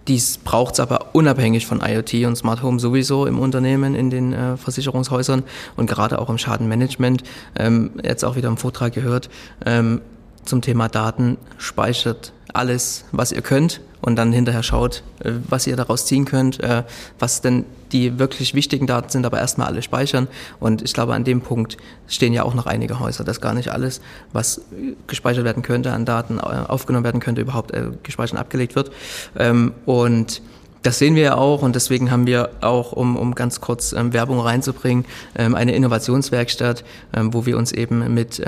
dies 0.09 0.39
braucht 0.39 0.75
es 0.75 0.81
aber 0.81 1.15
unabhängig 1.15 1.67
von 1.67 1.81
IoT 1.81 2.27
und 2.27 2.37
Smart 2.37 2.63
Home 2.63 2.79
sowieso 2.79 3.27
im 3.27 3.39
Unternehmen, 3.39 3.95
in 3.95 4.11
den 4.11 4.33
äh, 4.33 4.57
Versicherungshäusern 4.57 5.45
und 5.77 5.89
gerade 5.89 6.19
auch 6.19 6.29
im 6.29 6.39
Schadenmanagement. 6.39 7.23
Ähm, 7.57 7.93
jetzt 8.03 8.25
auch 8.25 8.37
wieder 8.37 8.49
im 8.49 8.57
Vortrag 8.57 8.93
gehört 8.93 9.31
ähm, 9.65 10.01
zum 10.45 10.63
Thema 10.63 10.89
Daten. 10.89 11.39
Speichert 11.59 12.33
alles, 12.55 13.05
was 13.13 13.33
ihr 13.33 13.43
könnt 13.43 13.81
und 14.01 14.17
dann 14.17 14.33
hinterher 14.33 14.63
schaut, 14.63 15.03
äh, 15.21 15.33
was 15.49 15.67
ihr 15.67 15.77
daraus 15.77 16.07
ziehen 16.07 16.25
könnt, 16.25 16.61
äh, 16.61 16.85
was 17.19 17.41
denn 17.41 17.65
die 17.93 18.19
wirklich 18.19 18.55
wichtigen 18.55 18.87
Daten 18.87 19.09
sind, 19.09 19.25
aber 19.27 19.39
erstmal 19.39 19.67
alle 19.67 19.83
speichern. 19.83 20.29
Und 20.61 20.83
ich 20.83 20.93
glaube, 20.93 21.15
an 21.15 21.25
dem 21.25 21.41
Punkt 21.41 21.77
stehen 22.07 22.33
ja 22.33 22.43
auch 22.43 22.55
noch 22.55 22.67
einige 22.67 23.01
Häuser, 23.01 23.25
dass 23.25 23.41
gar 23.41 23.55
nicht 23.55 23.71
alles, 23.71 24.01
was 24.33 24.63
gespeichert 25.07 25.45
werden 25.45 25.63
könnte, 25.63 25.93
an 25.93 26.05
Daten 26.05 26.39
äh, 26.39 26.43
aufgenommen 26.43 27.05
werden 27.05 27.21
könnte, 27.21 27.41
überhaupt 27.41 27.73
gespeichert 28.03 28.35
und 28.35 28.39
abgelegt 28.39 28.77
wird. 28.77 28.91
Ähm, 29.37 29.73
und 29.87 30.43
das 30.83 30.99
sehen 30.99 31.15
wir 31.15 31.23
ja 31.23 31.37
auch 31.37 31.63
und 31.63 31.75
deswegen 31.75 32.11
haben 32.11 32.27
wir 32.27 32.51
auch, 32.61 32.93
um, 32.93 33.17
um 33.17 33.35
ganz 33.35 33.61
kurz 33.61 33.93
ähm, 33.93 34.13
Werbung 34.13 34.39
reinzubringen, 34.39 35.07
ähm, 35.35 35.55
eine 35.55 35.75
Innovationswerkstatt, 35.75 36.85
wo 37.13 37.47
wir 37.47 37.57
uns 37.57 37.73
eben 37.73 38.13
mit 38.13 38.43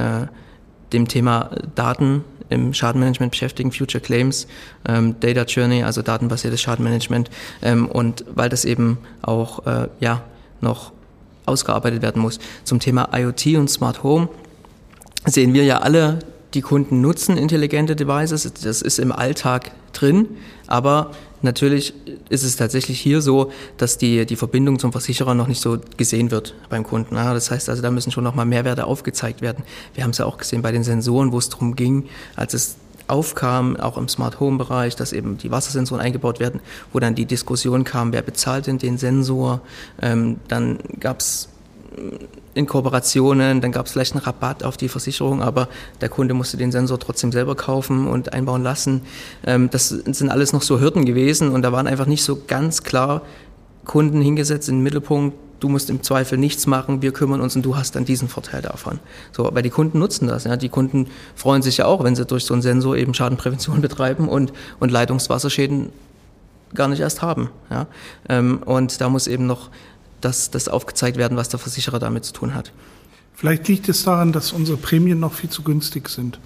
dem 0.92 1.08
Thema 1.08 1.50
Daten 1.74 2.24
im 2.48 2.72
Schadenmanagement 2.72 3.32
beschäftigen, 3.32 3.72
Future 3.72 4.00
Claims, 4.00 4.46
ähm, 4.88 5.18
Data 5.20 5.42
Journey, 5.42 5.82
also 5.82 6.02
datenbasiertes 6.02 6.60
Schadenmanagement. 6.60 7.30
Ähm, 7.62 7.88
und 7.88 8.24
weil 8.34 8.48
das 8.48 8.64
eben 8.64 8.98
auch 9.22 9.66
äh, 9.66 9.88
ja, 10.00 10.22
noch 10.60 10.92
ausgearbeitet 11.44 12.02
werden 12.02 12.22
muss. 12.22 12.38
Zum 12.64 12.80
Thema 12.80 13.08
IoT 13.12 13.46
und 13.56 13.70
Smart 13.70 14.02
Home 14.02 14.28
sehen 15.24 15.54
wir 15.54 15.64
ja 15.64 15.78
alle, 15.78 16.20
die 16.54 16.60
Kunden 16.60 17.00
nutzen 17.00 17.36
intelligente 17.36 17.96
Devices. 17.96 18.50
Das 18.62 18.82
ist 18.82 18.98
im 18.98 19.12
Alltag 19.12 19.72
drin, 19.92 20.28
aber 20.66 21.10
Natürlich 21.42 21.94
ist 22.28 22.44
es 22.44 22.56
tatsächlich 22.56 23.00
hier 23.00 23.20
so, 23.20 23.52
dass 23.76 23.98
die, 23.98 24.26
die 24.26 24.36
Verbindung 24.36 24.78
zum 24.78 24.92
Versicherer 24.92 25.34
noch 25.34 25.48
nicht 25.48 25.60
so 25.60 25.78
gesehen 25.96 26.30
wird 26.30 26.54
beim 26.70 26.84
Kunden. 26.84 27.14
Das 27.14 27.50
heißt 27.50 27.68
also, 27.68 27.82
da 27.82 27.90
müssen 27.90 28.10
schon 28.10 28.24
nochmal 28.24 28.46
Mehrwerte 28.46 28.86
aufgezeigt 28.86 29.42
werden. 29.42 29.64
Wir 29.94 30.04
haben 30.04 30.10
es 30.10 30.18
ja 30.18 30.26
auch 30.26 30.38
gesehen 30.38 30.62
bei 30.62 30.72
den 30.72 30.84
Sensoren, 30.84 31.32
wo 31.32 31.38
es 31.38 31.48
darum 31.48 31.76
ging, 31.76 32.08
als 32.36 32.54
es 32.54 32.76
aufkam, 33.08 33.76
auch 33.76 33.96
im 33.98 34.08
Smart 34.08 34.40
Home 34.40 34.58
Bereich, 34.58 34.96
dass 34.96 35.12
eben 35.12 35.38
die 35.38 35.50
Wassersensoren 35.50 36.02
eingebaut 36.02 36.40
werden, 36.40 36.60
wo 36.92 36.98
dann 36.98 37.14
die 37.14 37.26
Diskussion 37.26 37.84
kam, 37.84 38.12
wer 38.12 38.22
bezahlt 38.22 38.66
denn 38.66 38.78
den 38.78 38.98
Sensor? 38.98 39.60
Ähm, 40.02 40.38
dann 40.48 40.78
gab 41.00 41.20
es 41.20 41.48
in 42.54 42.66
Kooperationen, 42.66 43.60
dann 43.60 43.72
gab 43.72 43.86
es 43.86 43.92
vielleicht 43.92 44.14
einen 44.14 44.24
Rabatt 44.24 44.64
auf 44.64 44.76
die 44.76 44.88
Versicherung, 44.88 45.42
aber 45.42 45.68
der 46.00 46.08
Kunde 46.08 46.34
musste 46.34 46.56
den 46.56 46.72
Sensor 46.72 46.98
trotzdem 46.98 47.32
selber 47.32 47.54
kaufen 47.54 48.06
und 48.06 48.32
einbauen 48.32 48.62
lassen. 48.62 49.02
Ähm, 49.46 49.70
das 49.70 49.88
sind 49.88 50.30
alles 50.30 50.52
noch 50.52 50.62
so 50.62 50.80
Hürden 50.80 51.04
gewesen 51.04 51.50
und 51.50 51.62
da 51.62 51.72
waren 51.72 51.86
einfach 51.86 52.06
nicht 52.06 52.24
so 52.24 52.40
ganz 52.46 52.82
klar 52.82 53.22
Kunden 53.84 54.20
hingesetzt 54.20 54.68
in 54.68 54.76
den 54.76 54.82
Mittelpunkt, 54.82 55.36
du 55.60 55.68
musst 55.68 55.90
im 55.90 56.02
Zweifel 56.02 56.38
nichts 56.38 56.66
machen, 56.66 57.02
wir 57.02 57.12
kümmern 57.12 57.40
uns 57.40 57.56
und 57.56 57.64
du 57.64 57.76
hast 57.76 57.96
dann 57.96 58.04
diesen 58.04 58.28
Vorteil 58.28 58.62
davon. 58.62 58.98
So, 59.32 59.48
weil 59.52 59.62
die 59.62 59.70
Kunden 59.70 59.98
nutzen 59.98 60.28
das. 60.28 60.44
Ja. 60.44 60.56
Die 60.56 60.68
Kunden 60.68 61.06
freuen 61.34 61.62
sich 61.62 61.78
ja 61.78 61.86
auch, 61.86 62.04
wenn 62.04 62.16
sie 62.16 62.26
durch 62.26 62.44
so 62.44 62.54
einen 62.54 62.62
Sensor 62.62 62.96
eben 62.96 63.14
Schadenprävention 63.14 63.80
betreiben 63.82 64.28
und, 64.28 64.52
und 64.80 64.90
Leitungswasserschäden 64.90 65.90
gar 66.74 66.88
nicht 66.88 67.00
erst 67.00 67.22
haben. 67.22 67.50
Ja. 67.70 67.86
Ähm, 68.28 68.62
und 68.64 69.00
da 69.00 69.08
muss 69.08 69.26
eben 69.26 69.46
noch 69.46 69.70
das, 70.20 70.50
das 70.50 70.68
aufgezeigt 70.68 71.16
werden, 71.16 71.36
was 71.36 71.48
der 71.48 71.58
Versicherer 71.58 71.98
damit 71.98 72.24
zu 72.24 72.32
tun 72.32 72.54
hat. 72.54 72.72
Vielleicht 73.34 73.68
liegt 73.68 73.88
es 73.88 74.04
daran, 74.04 74.32
dass 74.32 74.52
unsere 74.52 74.78
Prämien 74.78 75.20
noch 75.20 75.34
viel 75.34 75.50
zu 75.50 75.62
günstig 75.62 76.08
sind. 76.08 76.40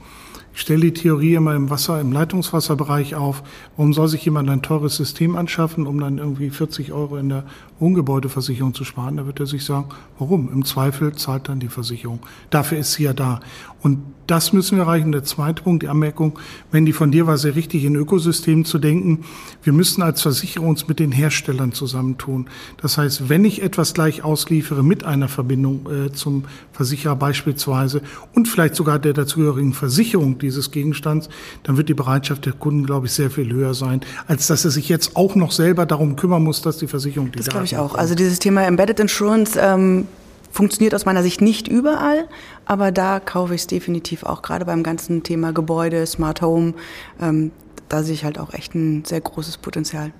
Ich 0.52 0.62
stelle 0.62 0.80
die 0.80 0.92
Theorie 0.92 1.34
immer 1.34 1.54
im 1.54 1.70
Wasser, 1.70 2.00
im 2.00 2.10
Leitungswasserbereich 2.10 3.14
auf. 3.14 3.42
Warum 3.76 3.92
soll 3.92 4.08
sich 4.08 4.24
jemand 4.24 4.50
ein 4.50 4.62
teures 4.62 4.96
System 4.96 5.36
anschaffen, 5.36 5.86
um 5.86 6.00
dann 6.00 6.18
irgendwie 6.18 6.50
40 6.50 6.92
Euro 6.92 7.16
in 7.16 7.28
der 7.28 7.44
Wohngebäudeversicherung 7.78 8.74
zu 8.74 8.84
sparen? 8.84 9.16
Da 9.16 9.26
wird 9.26 9.38
er 9.38 9.46
sich 9.46 9.64
sagen, 9.64 9.86
warum? 10.18 10.52
Im 10.52 10.64
Zweifel 10.64 11.14
zahlt 11.14 11.48
dann 11.48 11.60
die 11.60 11.68
Versicherung. 11.68 12.18
Dafür 12.50 12.78
ist 12.78 12.94
sie 12.94 13.04
ja 13.04 13.12
da. 13.12 13.40
Und 13.80 14.02
das 14.30 14.52
müssen 14.52 14.76
wir 14.76 14.84
erreichen. 14.84 15.12
Der 15.12 15.24
zweite 15.24 15.62
Punkt, 15.62 15.82
die 15.82 15.88
Anmerkung, 15.88 16.38
wenn 16.70 16.86
die 16.86 16.92
von 16.92 17.10
dir 17.10 17.26
war, 17.26 17.36
sehr 17.36 17.56
richtig, 17.56 17.84
in 17.84 17.96
Ökosystemen 17.96 18.64
zu 18.64 18.78
denken. 18.78 19.24
Wir 19.62 19.72
müssen 19.72 20.02
als 20.02 20.22
Versicherer 20.22 20.64
uns 20.64 20.86
mit 20.86 21.00
den 21.00 21.10
Herstellern 21.10 21.72
zusammentun. 21.72 22.48
Das 22.80 22.96
heißt, 22.96 23.28
wenn 23.28 23.44
ich 23.44 23.62
etwas 23.62 23.92
gleich 23.94 24.22
ausliefere 24.22 24.84
mit 24.84 25.04
einer 25.04 25.28
Verbindung 25.28 25.88
äh, 25.90 26.12
zum 26.12 26.44
Versicherer 26.72 27.16
beispielsweise 27.16 28.02
und 28.34 28.46
vielleicht 28.46 28.76
sogar 28.76 28.98
der 28.98 29.14
dazugehörigen 29.14 29.72
Versicherung 29.72 30.38
dieses 30.38 30.70
Gegenstands, 30.70 31.28
dann 31.64 31.76
wird 31.76 31.88
die 31.88 31.94
Bereitschaft 31.94 32.46
der 32.46 32.52
Kunden, 32.52 32.86
glaube 32.86 33.06
ich, 33.06 33.12
sehr 33.12 33.30
viel 33.30 33.52
höher 33.52 33.74
sein, 33.74 34.00
als 34.28 34.46
dass 34.46 34.64
er 34.64 34.70
sich 34.70 34.88
jetzt 34.88 35.16
auch 35.16 35.34
noch 35.34 35.50
selber 35.50 35.86
darum 35.86 36.14
kümmern 36.16 36.44
muss, 36.44 36.62
dass 36.62 36.78
die 36.78 36.86
Versicherung 36.86 37.32
die 37.32 37.38
Das 37.38 37.48
glaube 37.48 37.64
ich 37.64 37.76
auch. 37.76 37.94
Also 37.96 38.14
dieses 38.14 38.38
Thema 38.38 38.64
Embedded 38.64 39.00
Insurance 39.00 39.58
ähm, 39.60 40.06
funktioniert 40.50 40.94
aus 40.94 41.04
meiner 41.04 41.22
Sicht 41.22 41.40
nicht 41.40 41.68
überall, 41.68 42.28
aber 42.64 42.92
da 42.92 43.20
kaufe 43.20 43.54
ich 43.54 43.62
es 43.62 43.66
definitiv 43.66 44.24
auch, 44.24 44.42
gerade 44.42 44.64
beim 44.64 44.82
ganzen 44.82 45.22
Thema 45.22 45.52
Gebäude, 45.52 46.06
Smart 46.06 46.42
Home. 46.42 46.74
Ähm, 47.20 47.52
da 47.88 48.02
sehe 48.02 48.14
ich 48.14 48.24
halt 48.24 48.38
auch 48.38 48.52
echt 48.52 48.74
ein 48.74 49.04
sehr 49.04 49.20
großes 49.20 49.58
Potenzial. 49.58 50.12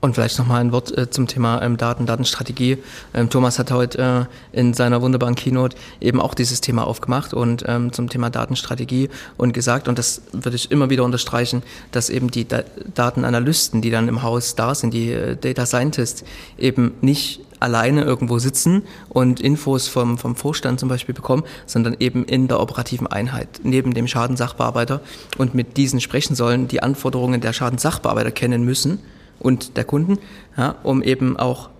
Und 0.00 0.14
vielleicht 0.14 0.38
nochmal 0.38 0.60
ein 0.60 0.70
Wort 0.70 0.96
äh, 0.96 1.10
zum 1.10 1.26
Thema 1.26 1.60
ähm, 1.60 1.76
Daten, 1.76 2.06
Datenstrategie. 2.06 2.78
Ähm, 3.14 3.30
Thomas 3.30 3.58
hat 3.58 3.72
heute 3.72 4.28
äh, 4.52 4.56
in 4.56 4.72
seiner 4.72 5.02
wunderbaren 5.02 5.34
Keynote 5.34 5.76
eben 6.00 6.20
auch 6.20 6.34
dieses 6.34 6.60
Thema 6.60 6.86
aufgemacht 6.86 7.34
und 7.34 7.64
ähm, 7.66 7.92
zum 7.92 8.08
Thema 8.08 8.30
Datenstrategie 8.30 9.08
und 9.36 9.52
gesagt, 9.52 9.88
und 9.88 9.98
das 9.98 10.22
würde 10.30 10.54
ich 10.54 10.70
immer 10.70 10.88
wieder 10.88 11.02
unterstreichen, 11.02 11.64
dass 11.90 12.10
eben 12.10 12.30
die 12.30 12.46
da 12.46 12.62
Datenanalysten, 12.94 13.82
die 13.82 13.90
dann 13.90 14.06
im 14.06 14.22
Haus 14.22 14.54
da 14.54 14.72
sind, 14.76 14.94
die 14.94 15.10
äh, 15.10 15.36
Data 15.36 15.66
Scientists, 15.66 16.22
eben 16.58 16.92
nicht 17.00 17.40
alleine 17.58 18.04
irgendwo 18.04 18.38
sitzen 18.38 18.84
und 19.08 19.40
Infos 19.40 19.88
vom, 19.88 20.16
vom 20.16 20.36
Vorstand 20.36 20.78
zum 20.78 20.88
Beispiel 20.88 21.14
bekommen, 21.14 21.42
sondern 21.66 21.96
eben 21.98 22.24
in 22.24 22.46
der 22.46 22.60
operativen 22.60 23.08
Einheit 23.08 23.48
neben 23.64 23.94
dem 23.94 24.06
Schadensachbearbeiter 24.06 25.00
und 25.38 25.56
mit 25.56 25.76
diesen 25.76 26.00
sprechen 26.00 26.36
sollen, 26.36 26.68
die 26.68 26.84
Anforderungen 26.84 27.40
der 27.40 27.52
Schadensachbearbeiter 27.52 28.30
kennen 28.30 28.62
müssen 28.62 29.00
und 29.38 29.76
der 29.76 29.84
Kunden, 29.84 30.18
ja, 30.56 30.76
um 30.82 31.02
eben 31.02 31.36
auch 31.36 31.70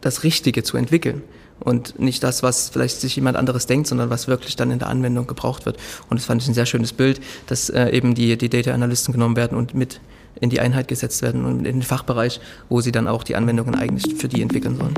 das 0.00 0.22
Richtige 0.24 0.62
zu 0.62 0.76
entwickeln 0.76 1.22
und 1.60 1.98
nicht 1.98 2.22
das, 2.22 2.42
was 2.42 2.68
vielleicht 2.70 3.00
sich 3.00 3.16
jemand 3.16 3.36
anderes 3.36 3.66
denkt, 3.66 3.86
sondern 3.86 4.10
was 4.10 4.28
wirklich 4.28 4.56
dann 4.56 4.70
in 4.70 4.78
der 4.78 4.88
Anwendung 4.88 5.26
gebraucht 5.26 5.66
wird. 5.66 5.76
Und 6.10 6.18
das 6.18 6.26
fand 6.26 6.42
ich 6.42 6.48
ein 6.48 6.54
sehr 6.54 6.66
schönes 6.66 6.92
Bild, 6.92 7.20
dass 7.46 7.70
äh, 7.70 7.90
eben 7.90 8.14
die, 8.14 8.36
die 8.36 8.48
Data 8.48 8.72
Analysten 8.72 9.12
genommen 9.12 9.36
werden 9.36 9.56
und 9.56 9.74
mit 9.74 10.00
in 10.40 10.50
die 10.50 10.60
Einheit 10.60 10.88
gesetzt 10.88 11.22
werden 11.22 11.44
und 11.44 11.58
in 11.58 11.76
den 11.76 11.82
Fachbereich, 11.82 12.40
wo 12.68 12.80
sie 12.80 12.92
dann 12.92 13.06
auch 13.06 13.22
die 13.22 13.36
Anwendungen 13.36 13.74
eigentlich 13.74 14.14
für 14.16 14.28
die 14.28 14.42
entwickeln 14.42 14.76
sollen. 14.76 14.94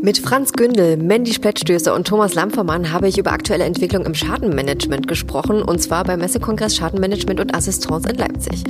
Mit 0.00 0.18
Franz 0.18 0.52
Gündel, 0.52 0.96
Mandy 0.96 1.32
Splettstöße 1.32 1.92
und 1.92 2.06
Thomas 2.06 2.34
Lampfermann 2.34 2.92
habe 2.92 3.08
ich 3.08 3.18
über 3.18 3.32
aktuelle 3.32 3.64
Entwicklung 3.64 4.06
im 4.06 4.14
Schadenmanagement 4.14 5.08
gesprochen 5.08 5.60
und 5.60 5.80
zwar 5.80 6.04
beim 6.04 6.20
Messekongress 6.20 6.76
Schadenmanagement 6.76 7.40
und 7.40 7.54
Assistance 7.54 8.08
in 8.08 8.16
Leipzig. 8.16 8.62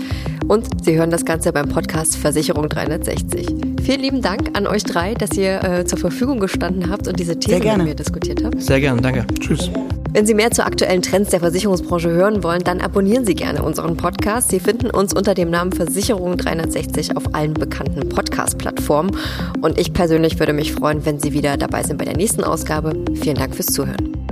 Und 0.49 0.67
Sie 0.83 0.97
hören 0.97 1.11
das 1.11 1.27
Ganze 1.27 1.53
beim 1.53 1.69
Podcast 1.69 2.17
Versicherung 2.17 2.71
360. 2.71 3.47
Vielen 3.83 4.01
lieben 4.01 4.23
Dank 4.23 4.57
an 4.57 4.67
euch 4.67 4.85
drei, 4.85 5.13
dass 5.15 5.37
ihr 5.37 5.63
äh, 5.63 5.85
zur 5.85 5.99
Verfügung 5.99 6.41
gestanden 6.41 6.89
habt 6.91 7.07
und 7.07 7.21
diese 7.21 7.39
Themen 7.39 7.79
mit 7.79 7.87
mir 7.87 7.95
diskutiert 7.95 8.43
habt. 8.43 8.63
Sehr 8.63 8.81
gerne, 8.81 9.03
danke. 9.03 9.27
Tschüss. 9.39 9.71
Wenn 10.13 10.27
Sie 10.27 10.35
mehr 10.35 10.51
zu 10.51 10.65
aktuellen 10.65 11.03
Trends 11.03 11.31
der 11.31 11.41
Versicherungsbranche 11.41 12.11
hören 12.11 12.43
wollen, 12.43 12.65
dann 12.65 12.81
abonnieren 12.81 13.27
Sie 13.27 13.35
gerne 13.35 13.63
unseren 13.63 13.97
Podcast. 13.97 14.51
Sie 14.51 14.59
finden 14.59 14.91
uns 14.91 15.13
unter 15.13 15.35
dem 15.35 15.51
Namen 15.51 15.73
Versicherung 15.73 16.37
360 16.37 17.17
auf 17.17 17.35
allen 17.35 17.55
bekannten 17.55 18.09
Podcast-Plattformen. 18.09 19.17
Und 19.61 19.79
ich 19.79 19.93
persönlich 19.93 20.39
würde 20.39 20.55
mich 20.55 20.73
freuen, 20.73 21.05
wenn 21.05 21.21
Sie 21.21 21.35
wieder 21.35 21.57
dabei 21.57 21.83
sind 21.83 21.99
bei 21.99 22.07
der 22.07 22.17
nächsten 22.17 22.43
Ausgabe. 22.43 22.93
Vielen 23.21 23.37
Dank 23.37 23.55
fürs 23.55 23.67
Zuhören. 23.67 24.28